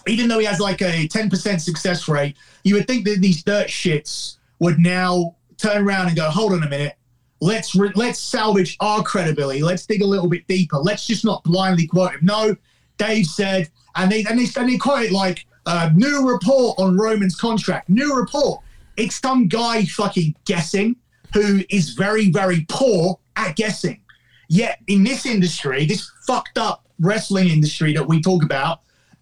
[0.07, 3.69] even though he has like a 10% success rate, you would think that these dirt
[3.69, 6.95] shits would now turn around and go, hold on a minute.
[7.41, 9.62] Let's re- let's salvage our credibility.
[9.62, 10.79] Let's dig a little bit deeper.
[10.79, 12.21] Let's just not blindly quote him.
[12.23, 12.57] No,
[12.97, 16.97] Dave said, and they and they, and they quote it like uh, new report on
[16.97, 17.91] Roman's contract.
[17.91, 18.62] New report.
[18.97, 20.97] It's some guy fucking guessing
[21.35, 24.01] who is very very poor at guessing.
[24.49, 28.80] Yet in this industry, this fucked up wrestling industry that we talk about,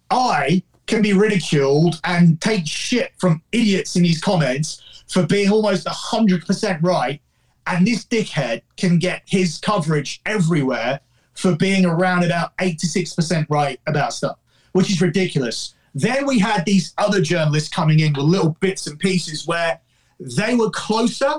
[0.09, 5.85] I can be ridiculed and take shit from idiots in these comments for being almost
[5.85, 7.21] 100% right.
[7.67, 11.01] And this dickhead can get his coverage everywhere
[11.33, 14.39] for being around about 8 to 6% right about stuff,
[14.71, 15.75] which is ridiculous.
[15.93, 19.79] Then we had these other journalists coming in with little bits and pieces where
[20.19, 21.35] they were closer,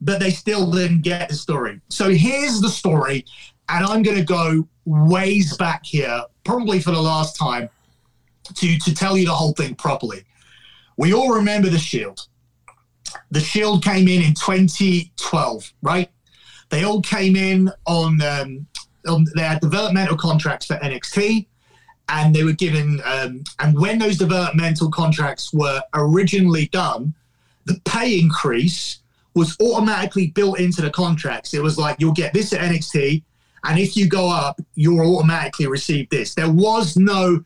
[0.00, 1.80] but they still didn't get the story.
[1.88, 3.24] So here's the story,
[3.68, 7.68] and I'm going to go ways back here, probably for the last time
[8.54, 10.24] to to tell you the whole thing properly.
[10.96, 12.26] We all remember the Shield.
[13.30, 16.10] The Shield came in in 2012, right?
[16.68, 18.66] They all came in on, um,
[19.06, 21.46] on had developmental contracts for NXT,
[22.08, 23.00] and they were given.
[23.04, 27.14] Um, and when those developmental contracts were originally done,
[27.66, 29.00] the pay increase
[29.36, 31.54] was automatically built into the contracts.
[31.54, 33.22] It was like you'll get this at NXT,
[33.64, 36.34] and if you go up, you'll automatically receive this.
[36.34, 37.44] There was no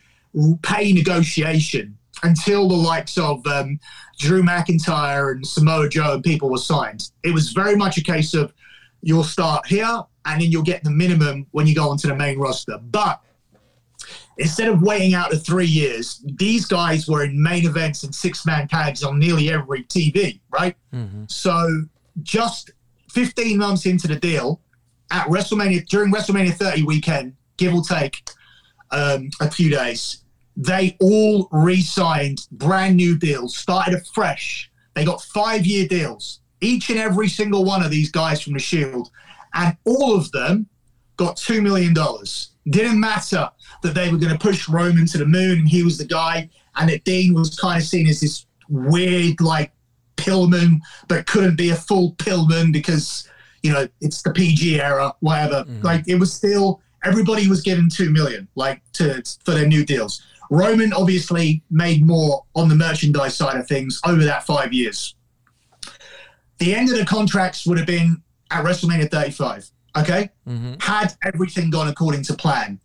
[0.62, 3.80] pay negotiation until the likes of um,
[4.18, 7.10] Drew McIntyre and Samoa Joe and people were signed.
[7.24, 8.52] It was very much a case of
[9.02, 12.38] you'll start here and then you'll get the minimum when you go onto the main
[12.38, 12.78] roster.
[12.78, 13.22] But
[14.40, 18.46] instead of waiting out the three years, these guys were in main events and six
[18.46, 20.74] man tags on nearly every TV, right?
[20.94, 21.24] Mm-hmm.
[21.28, 21.84] So
[22.22, 22.70] just
[23.10, 24.60] 15 months into the deal,
[25.12, 28.22] at WrestleMania during WrestleMania 30 weekend, give or take
[28.90, 30.24] um, a few days,
[30.56, 34.70] they all re-signed brand new deals, started afresh.
[34.94, 39.10] They got five-year deals, each and every single one of these guys from the Shield,
[39.52, 40.66] and all of them
[41.16, 42.52] got two million dollars.
[42.68, 43.50] Didn't matter
[43.82, 46.48] that they were going to push Roman to the moon and he was the guy,
[46.76, 49.72] and that Dean was kind of seen as this weird, like
[50.16, 53.28] Pillman, but couldn't be a full Pillman because
[53.62, 55.64] you know it's the PG era, whatever.
[55.64, 55.82] Mm.
[55.82, 60.22] Like it was still everybody was given two million, like to for their new deals.
[60.50, 65.14] Roman obviously made more on the merchandise side of things over that five years.
[66.58, 69.70] The end of the contracts would have been at WrestleMania 35.
[69.96, 70.74] Okay, mm-hmm.
[70.80, 72.80] had everything gone according to plan.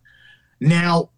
[0.66, 1.12] Now,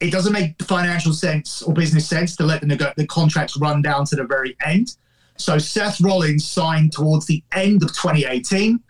[0.00, 4.06] it doesn't make financial sense or business sense to let the, the contracts run down
[4.06, 4.96] to the very end.
[5.36, 8.80] So Seth Rollins signed towards the end of 2018.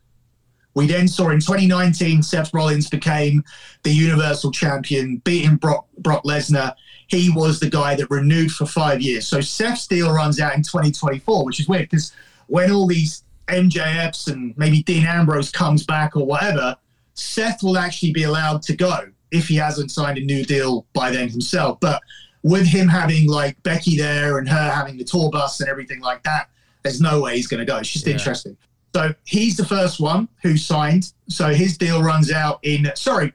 [0.75, 3.43] We then saw in 2019, Seth Rollins became
[3.83, 6.75] the Universal Champion, beating Brock, Brock Lesnar.
[7.09, 9.27] He was the guy that renewed for five years.
[9.27, 12.13] So Seth's deal runs out in 2024, which is weird because
[12.47, 16.77] when all these MJFs and maybe Dean Ambrose comes back or whatever,
[17.15, 19.01] Seth will actually be allowed to go
[19.31, 21.79] if he hasn't signed a new deal by then himself.
[21.81, 22.03] But
[22.43, 26.23] with him having like Becky there and her having the tour bus and everything like
[26.23, 26.49] that,
[26.83, 27.79] there's no way he's going to go.
[27.79, 28.15] It's just yeah.
[28.15, 28.57] interesting.
[28.95, 31.13] So he's the first one who signed.
[31.29, 33.33] So his deal runs out in, sorry,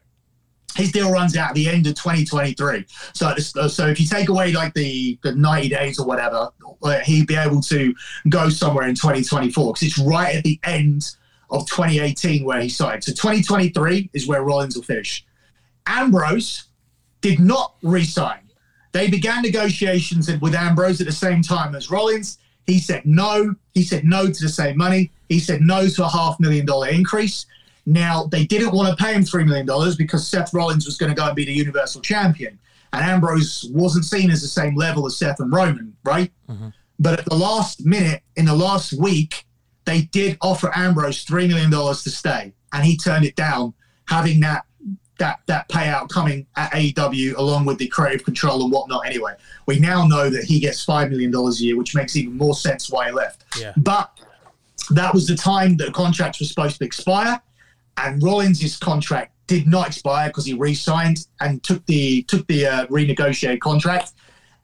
[0.76, 2.86] his deal runs out at the end of 2023.
[3.14, 6.50] So, so if you take away like the, the 90 days or whatever,
[6.82, 7.94] uh, he'd be able to
[8.30, 11.16] go somewhere in 2024 because it's right at the end
[11.50, 13.04] of 2018 where he signed.
[13.04, 15.26] So 2023 is where Rollins will finish.
[15.86, 16.66] Ambrose
[17.22, 18.40] did not resign.
[18.92, 22.40] They began negotiations with Ambrose at the same time as Rollins.
[22.68, 23.56] He said no.
[23.74, 25.12] He said no to the same money.
[25.30, 27.46] He said no to a half million dollar increase.
[27.86, 31.16] Now, they didn't want to pay him $3 million because Seth Rollins was going to
[31.16, 32.60] go and be the Universal Champion.
[32.94, 36.32] And Ambrose wasn't seen as the same level as Seth and Roman, right?
[36.50, 36.70] Mm-hmm.
[37.00, 39.46] But at the last minute, in the last week,
[39.86, 42.54] they did offer Ambrose $3 million to stay.
[42.74, 43.74] And he turned it down,
[44.08, 44.66] having that
[45.22, 49.06] that that payout coming at AEW along with the creative control and whatnot.
[49.06, 49.34] Anyway,
[49.68, 52.56] we now know that he gets five million dollars a year, which makes even more
[52.56, 53.44] sense why he left.
[53.60, 53.74] Yeah.
[53.78, 54.10] But
[54.90, 57.40] that was the time that the contract was supposed to expire,
[57.98, 62.86] and Rollins' contract did not expire because he re-signed and took the took the uh,
[62.88, 64.14] renegotiated contract,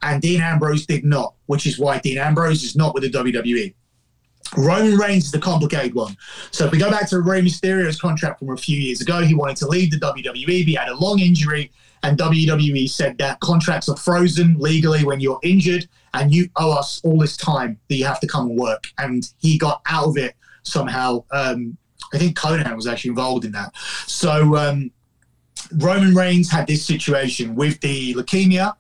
[0.02, 3.76] and Dean Ambrose did not, which is why Dean Ambrose is not with the WWE.
[4.56, 6.16] Roman Reigns is the complicated one.
[6.52, 9.34] So if we go back to Rey Mysterio's contract from a few years ago, he
[9.34, 10.64] wanted to leave the WWE.
[10.64, 11.72] He had a long injury,
[12.04, 17.02] and WWE said that contracts are frozen legally when you're injured, and you owe us
[17.04, 18.88] all this time that you have to come and work.
[18.98, 21.24] And he got out of it somehow.
[21.32, 21.78] Um,
[22.14, 23.76] I think Konnan was actually involved in that.
[24.06, 24.92] So um,
[25.74, 28.76] Roman Reigns had this situation with the leukemia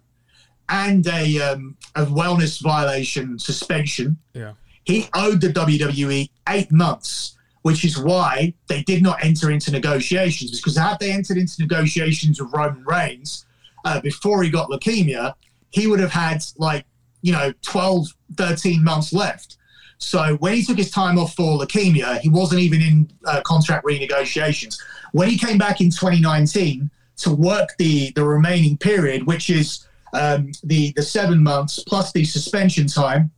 [0.69, 4.17] and a, um, a wellness violation suspension.
[4.33, 4.53] Yeah
[4.87, 10.61] he owed the WWE eight months, which is why they did not enter into negotiations.
[10.61, 13.45] Because had they entered into negotiations with Roman Reigns
[13.83, 15.33] uh, before he got leukemia,
[15.71, 16.85] he would have had like,
[17.21, 18.07] you know, 12,
[18.37, 19.57] 13 months left.
[19.97, 23.85] So when he took his time off for leukemia, he wasn't even in uh, contract
[23.85, 24.81] renegotiations.
[25.11, 30.53] When he came back in 2019 to work the the remaining period, which is um,
[30.63, 33.31] the the seven months plus the suspension time,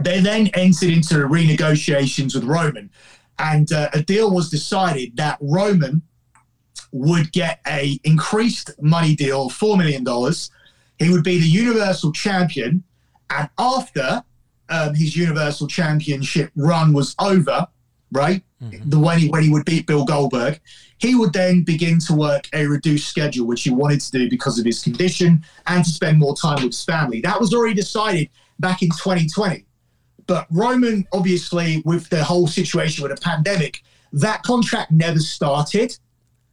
[0.00, 2.90] they then entered into renegotiations with Roman,
[3.38, 6.02] and uh, a deal was decided that Roman
[6.92, 10.50] would get a increased money deal, four million dollars.
[10.98, 12.84] He would be the Universal Champion,
[13.30, 14.22] and after
[14.68, 17.66] um, his Universal Championship run was over,
[18.12, 18.88] right, mm-hmm.
[18.88, 20.60] the when he when he would beat Bill Goldberg,
[20.98, 24.58] he would then begin to work a reduced schedule, which he wanted to do because
[24.58, 27.20] of his condition and to spend more time with his family.
[27.20, 29.64] That was already decided back in 2020.
[30.26, 33.82] But Roman, obviously, with the whole situation with the pandemic,
[34.12, 35.96] that contract never started.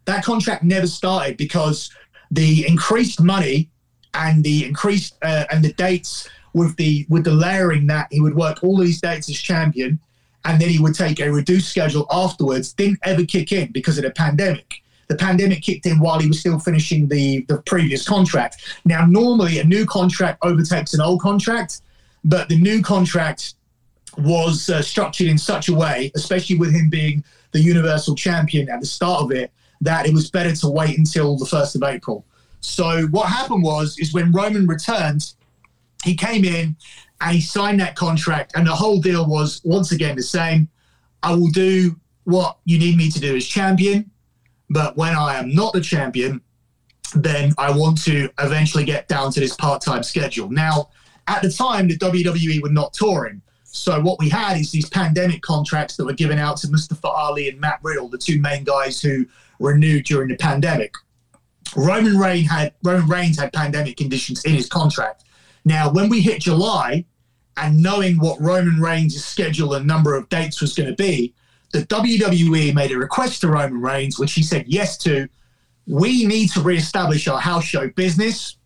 [0.06, 1.92] That contract never started because
[2.32, 3.70] the increased money
[4.14, 8.36] and the increased uh, and the dates with the with the layering that he would
[8.36, 10.00] work all these dates as champion
[10.46, 14.04] and then he would take a reduced schedule afterwards didn't ever kick in because of
[14.04, 18.80] the pandemic the pandemic kicked in while he was still finishing the the previous contract
[18.86, 21.82] now normally a new contract overtakes an old contract
[22.24, 23.56] but the new contract
[24.18, 28.80] was uh, structured in such a way, especially with him being the Universal Champion at
[28.80, 29.52] the start of it,
[29.82, 32.26] that it was better to wait until the 1st of April.
[32.60, 35.34] So what happened was is when Roman returned,
[36.04, 36.76] he came in
[37.20, 40.68] and he signed that contract, and the whole deal was once again the same.
[41.24, 44.10] I will do what you need me to do as champion,
[44.70, 46.42] but when I am not the champion,
[47.16, 50.50] then I want to eventually get down to this part-time schedule.
[50.50, 50.90] Now,
[51.28, 53.42] at the time, the WWE were not touring.
[53.74, 57.48] So what we had is these pandemic contracts that were given out to Mustafa Ali
[57.50, 59.26] and Matt Riddle, the two main guys who
[59.60, 60.94] renewed during the pandemic.
[61.76, 65.24] Roman Reigns had Roman Reigns had pandemic conditions in his contract.
[65.64, 67.06] Now, when we hit July,
[67.58, 71.34] and knowing what Roman Reigns' schedule and number of dates was going to be,
[71.72, 75.28] the WWE made a request to Roman Reigns, which he said yes to.
[75.88, 78.58] We need to reestablish our house show business.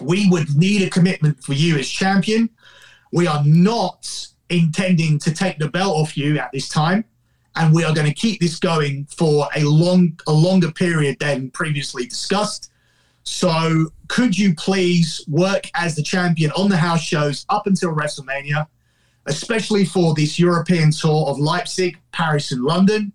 [0.00, 2.50] We would need a commitment for you as champion.
[3.12, 4.28] We are not
[4.58, 7.04] intending to take the belt off you at this time,
[7.56, 11.50] and we are going to keep this going for a long, a longer period than
[11.50, 12.70] previously discussed.
[13.24, 18.66] So, could you please work as the champion on the house shows up until WrestleMania,
[19.26, 23.12] especially for this European tour of Leipzig, Paris, and London?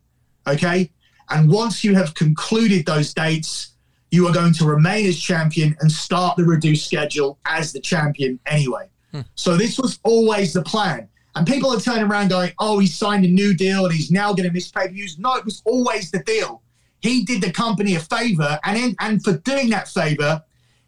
[0.48, 0.92] Okay.
[1.30, 3.74] And once you have concluded those dates,
[4.10, 8.40] you are going to remain as champion and start the reduced schedule as the champion
[8.48, 8.90] anyway.
[9.12, 9.22] Hmm.
[9.36, 11.08] So, this was always the plan.
[11.36, 14.34] And people are turning around going, oh, he signed a new deal and he's now
[14.34, 15.20] going to miss pay per views.
[15.20, 16.62] No, it was always the deal.
[17.02, 18.60] He did the company a favor.
[18.64, 20.44] And, in, and for doing that favor,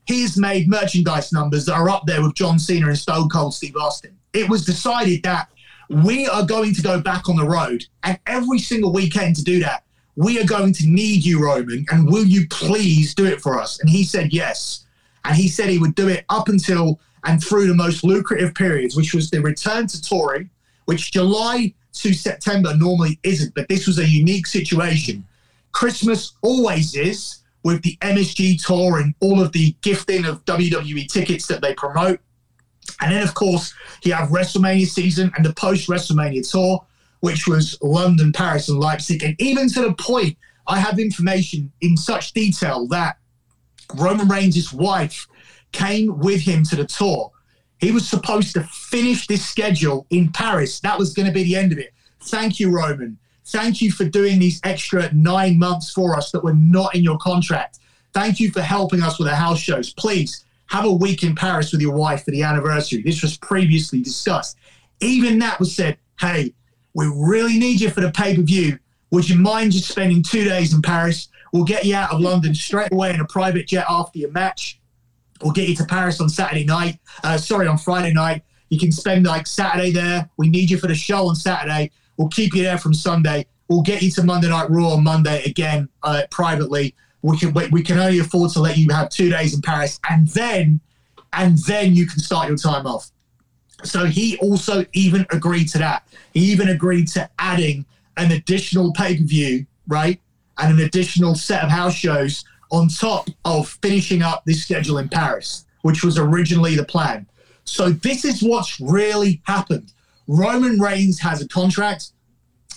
[0.06, 3.78] he's made merchandise numbers that are up there with John Cena and Stone Cold Steve
[3.78, 4.18] Austin.
[4.34, 5.50] It was decided that
[5.90, 7.86] we are going to go back on the road.
[8.04, 9.84] And every single weekend to do that,
[10.16, 11.86] we are going to need you, Roman.
[11.92, 13.80] And will you please do it for us?
[13.80, 14.86] And he said yes.
[15.24, 18.96] And he said he would do it up until and through the most lucrative periods,
[18.96, 20.50] which was the return to touring,
[20.86, 25.26] which July to September normally isn't, but this was a unique situation.
[25.72, 31.48] Christmas always is with the MSG tour and all of the gifting of WWE tickets
[31.48, 32.20] that they promote.
[33.02, 33.74] And then, of course,
[34.04, 36.84] you have WrestleMania season and the post WrestleMania tour,
[37.20, 39.24] which was London, Paris, and Leipzig.
[39.24, 40.38] And even to the point,
[40.68, 43.18] I have information in such detail that
[43.96, 45.28] Roman Reigns' wife
[45.72, 47.32] came with him to the tour.
[47.80, 50.80] He was supposed to finish this schedule in Paris.
[50.82, 51.94] That was going to be the end of it.
[52.22, 53.18] Thank you, Roman.
[53.46, 57.18] Thank you for doing these extra nine months for us that were not in your
[57.18, 57.80] contract.
[58.14, 59.94] Thank you for helping us with the house shows.
[59.94, 63.02] Please have a week in Paris with your wife for the anniversary.
[63.02, 64.58] This was previously discussed.
[65.00, 66.54] Even that was said, hey,
[66.94, 68.78] we really need you for the pay per view.
[69.12, 71.30] Would you mind just spending two days in Paris?
[71.52, 74.80] We'll get you out of London straight away in a private jet after your match.
[75.44, 77.00] We'll get you to Paris on Saturday night.
[77.24, 78.44] Uh, sorry, on Friday night.
[78.70, 80.30] You can spend like Saturday there.
[80.38, 81.92] We need you for the show on Saturday.
[82.18, 83.46] We'll keep you there from Sunday.
[83.68, 86.96] We'll get you to Monday Night Raw on Monday again uh, privately.
[87.22, 90.28] We can we can only afford to let you have two days in Paris, and
[90.30, 90.80] then
[91.34, 93.12] and then you can start your time off.
[93.84, 96.08] So he also even agreed to that.
[96.34, 97.86] He even agreed to adding
[98.18, 100.20] an additional pay per view, right,
[100.58, 105.10] and an additional set of house shows on top of finishing up this schedule in
[105.10, 107.28] Paris, which was originally the plan.
[107.66, 109.94] So this is what's really happened.
[110.28, 112.12] Roman Reigns has a contract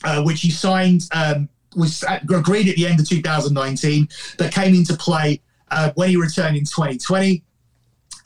[0.04, 4.08] uh, which he signed, um, was agreed at the end of 2019,
[4.38, 5.40] that came into play
[5.70, 7.42] uh, when he returned in 2020.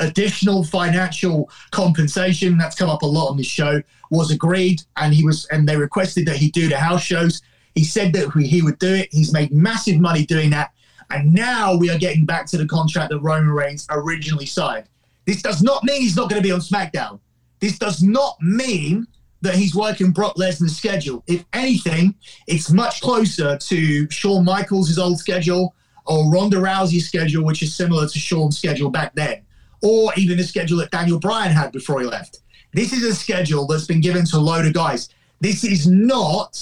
[0.01, 5.25] Additional financial compensation that's come up a lot on this show was agreed, and he
[5.25, 7.43] was and they requested that he do the house shows.
[7.75, 9.09] He said that he would do it.
[9.11, 10.73] He's made massive money doing that,
[11.11, 14.87] and now we are getting back to the contract that Roman Reigns originally signed.
[15.27, 17.21] This does not mean he's not going to be on SmackDown.
[17.61, 19.07] This does not mean
[19.41, 21.23] that he's working Brock Lesnar's schedule.
[21.27, 22.15] If anything,
[22.47, 25.75] it's much closer to Shawn Michaels' old schedule
[26.07, 29.43] or Ronda Rousey's schedule, which is similar to Shawn's schedule back then,
[29.83, 32.41] or even the schedule that Daniel Bryan had before he left.
[32.73, 35.09] This is a schedule that's been given to a load of guys.
[35.41, 36.61] This is not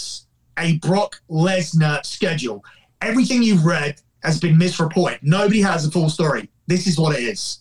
[0.59, 2.65] a Brock Lesnar schedule.
[3.01, 5.21] Everything you've read has been misreported.
[5.23, 6.51] Nobody has a full story.
[6.67, 7.61] This is what it is.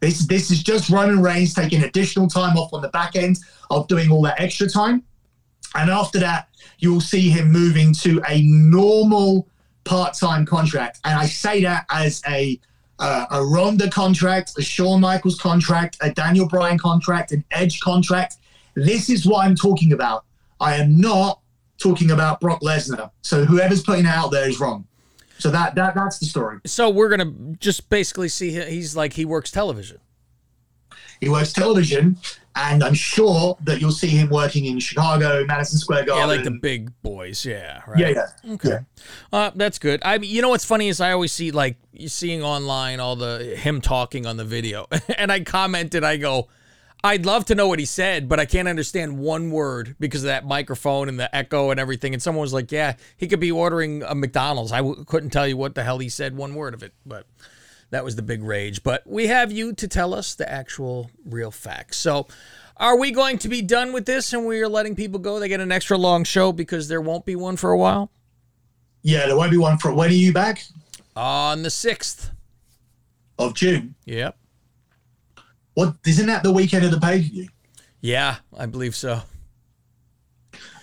[0.00, 3.38] This this is just Roman Reigns taking additional time off on the back end
[3.70, 5.02] of doing all that extra time,
[5.74, 9.46] and after that, you will see him moving to a normal
[9.84, 11.00] part-time contract.
[11.04, 12.58] And I say that as a
[12.98, 18.36] uh, a Ronda contract, a Shawn Michaels contract, a Daniel Bryan contract, an Edge contract.
[18.74, 20.24] This is what I'm talking about.
[20.60, 21.40] I am not
[21.78, 23.10] talking about Brock Lesnar.
[23.22, 24.86] So whoever's putting it out there is wrong.
[25.40, 26.60] So that that that's the story.
[26.66, 29.98] So we're gonna just basically see he's like he works television.
[31.20, 32.16] He works television,
[32.56, 36.28] and I'm sure that you'll see him working in Chicago, Madison Square Garden.
[36.28, 37.44] Yeah, like the big boys.
[37.44, 37.98] Yeah, right.
[37.98, 38.52] yeah, yeah.
[38.54, 38.68] Okay.
[38.68, 38.80] Yeah.
[39.30, 40.00] Uh, that's good.
[40.02, 43.16] I mean, you know what's funny is I always see like you seeing online all
[43.16, 44.86] the him talking on the video,
[45.18, 46.48] and I commented, I go,
[47.02, 50.28] I'd love to know what he said, but I can't understand one word because of
[50.28, 52.12] that microphone and the echo and everything.
[52.12, 55.46] And someone was like, "Yeah, he could be ordering a McDonald's." I w- couldn't tell
[55.48, 57.26] you what the hell he said, one word of it, but
[57.90, 58.82] that was the big rage.
[58.82, 61.96] But we have you to tell us the actual real facts.
[61.98, 62.26] So.
[62.76, 65.38] Are we going to be done with this and we are letting people go?
[65.38, 68.10] They get an extra long show because there won't be one for a while?
[69.02, 70.64] Yeah, there won't be one for when are you back?
[71.14, 72.30] On the 6th.
[73.38, 73.96] Of June.
[74.06, 74.34] Yep.
[75.74, 77.48] What isn't that the weekend of the pay per view?
[78.00, 79.22] Yeah, I believe so.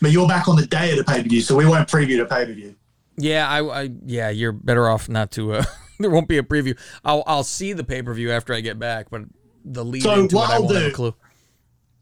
[0.02, 2.18] But you're back on the day of the pay per view, so we won't preview
[2.18, 2.76] the pay per view.
[3.18, 5.64] Yeah, I, I yeah, you're better off not to uh
[6.00, 6.78] there won't be a preview.
[7.04, 9.24] I'll I'll see the pay-per-view after I get back, but
[9.66, 11.16] the lead So into what it, I I'll won't have a do- clue.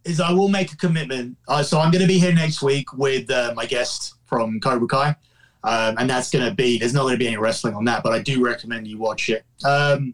[0.03, 1.35] Is I will make a commitment.
[1.47, 4.87] Uh, so I'm going to be here next week with uh, my guest from Cobra
[4.87, 5.15] Kai,
[5.63, 6.77] um, and that's going to be.
[6.77, 9.29] There's not going to be any wrestling on that, but I do recommend you watch
[9.29, 9.45] it.
[9.63, 10.13] Um,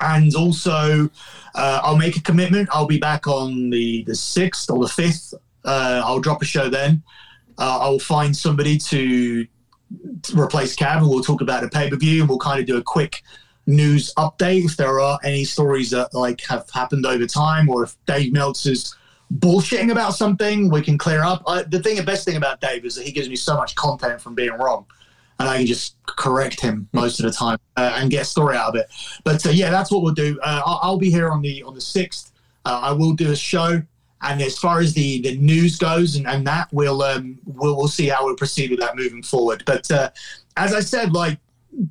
[0.00, 1.10] and also,
[1.54, 2.68] uh, I'll make a commitment.
[2.72, 5.34] I'll be back on the the sixth or the fifth.
[5.64, 7.02] Uh, I'll drop a show then.
[7.58, 9.44] Uh, I'll find somebody to,
[10.22, 12.66] to replace Cav, and we'll talk about a pay per view, and we'll kind of
[12.66, 13.22] do a quick
[13.66, 17.96] news update if there are any stories that like have happened over time, or if
[18.06, 18.96] Dave Meltzer's
[19.38, 21.42] bullshitting about something, we can clear up.
[21.46, 23.74] I, the thing, the best thing about Dave is that he gives me so much
[23.76, 24.86] content from being wrong,
[25.40, 28.56] and I can just correct him most of the time uh, and get a story
[28.56, 28.88] out of it.
[29.24, 30.38] But uh, yeah, that's what we'll do.
[30.42, 32.32] Uh, I'll, I'll be here on the on the sixth.
[32.66, 33.82] Uh, I will do a show,
[34.20, 37.88] and as far as the the news goes and, and that, we'll um we'll we'll
[37.88, 39.62] see how we proceed with that moving forward.
[39.64, 40.10] But uh,
[40.58, 41.38] as I said, like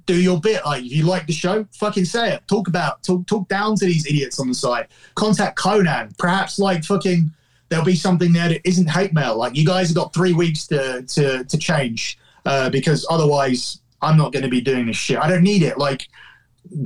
[0.05, 0.63] do your bit.
[0.63, 2.47] Like if you like the show, fucking say it.
[2.47, 4.89] Talk about talk talk down to these idiots on the side.
[5.15, 6.15] Contact Konnan.
[6.19, 7.31] Perhaps like fucking
[7.69, 9.37] there'll be something there that isn't hate mail.
[9.37, 14.17] Like you guys have got three weeks to to to change uh, because otherwise I'm
[14.17, 15.17] not going to be doing this shit.
[15.17, 15.77] I don't need it.
[15.77, 16.07] Like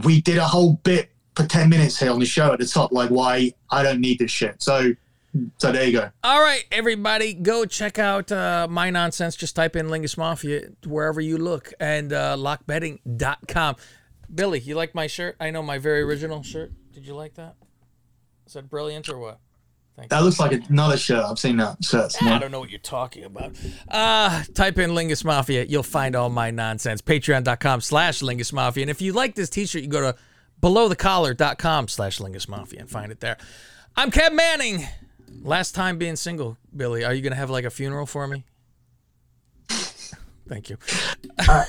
[0.04, 2.92] we did a whole bit for ten minutes here on the show at the top.
[2.92, 4.62] Like why I don't need this shit.
[4.62, 4.94] So
[5.58, 6.10] so there you go.
[6.24, 9.36] All right, everybody, go check out uh, My Nonsense.
[9.36, 13.76] Just type in Lingus Mafia wherever you look and uh, lockbetting.com.
[14.34, 15.36] Billi, you like my shirt?
[15.40, 16.72] I know my very original shirt.
[16.92, 17.56] Did you like that?
[18.46, 19.40] Is that brilliant or what?
[20.10, 21.24] That looks like another shirt.
[21.24, 22.16] I've seen that shirt.
[22.24, 23.56] I don't know what you're talking about.
[23.88, 25.66] Uh, type in Lingus Mafia.
[25.66, 27.02] You'll find all my nonsense.
[27.02, 28.84] Patreon.com slash Lingus Mafia.
[28.84, 30.18] And if you like this t-shirt, you go to
[30.62, 33.38] belowthecollar.com slash Lingus Mafia and find it there.
[33.96, 34.88] I'm Kev Manning.
[35.42, 37.04] Last time being single, Billi.
[37.04, 38.46] Are you going to have like a funeral for me?
[40.48, 40.78] Thank you.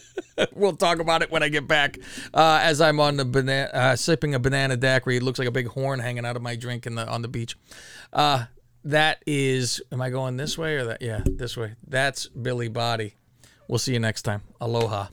[0.52, 1.98] we'll talk about it when I get back.
[2.32, 5.52] Uh, as I'm on the banana, uh, sipping a banana daiquiri, it looks like a
[5.52, 7.56] big horn hanging out of my drink in the on the beach.
[8.12, 8.46] Uh,
[8.84, 11.02] that is, am I going this way or that?
[11.02, 11.74] Yeah, this way.
[11.86, 13.14] That's Billi Bhatti.
[13.68, 14.42] We'll see you next time.
[14.60, 15.08] Aloha.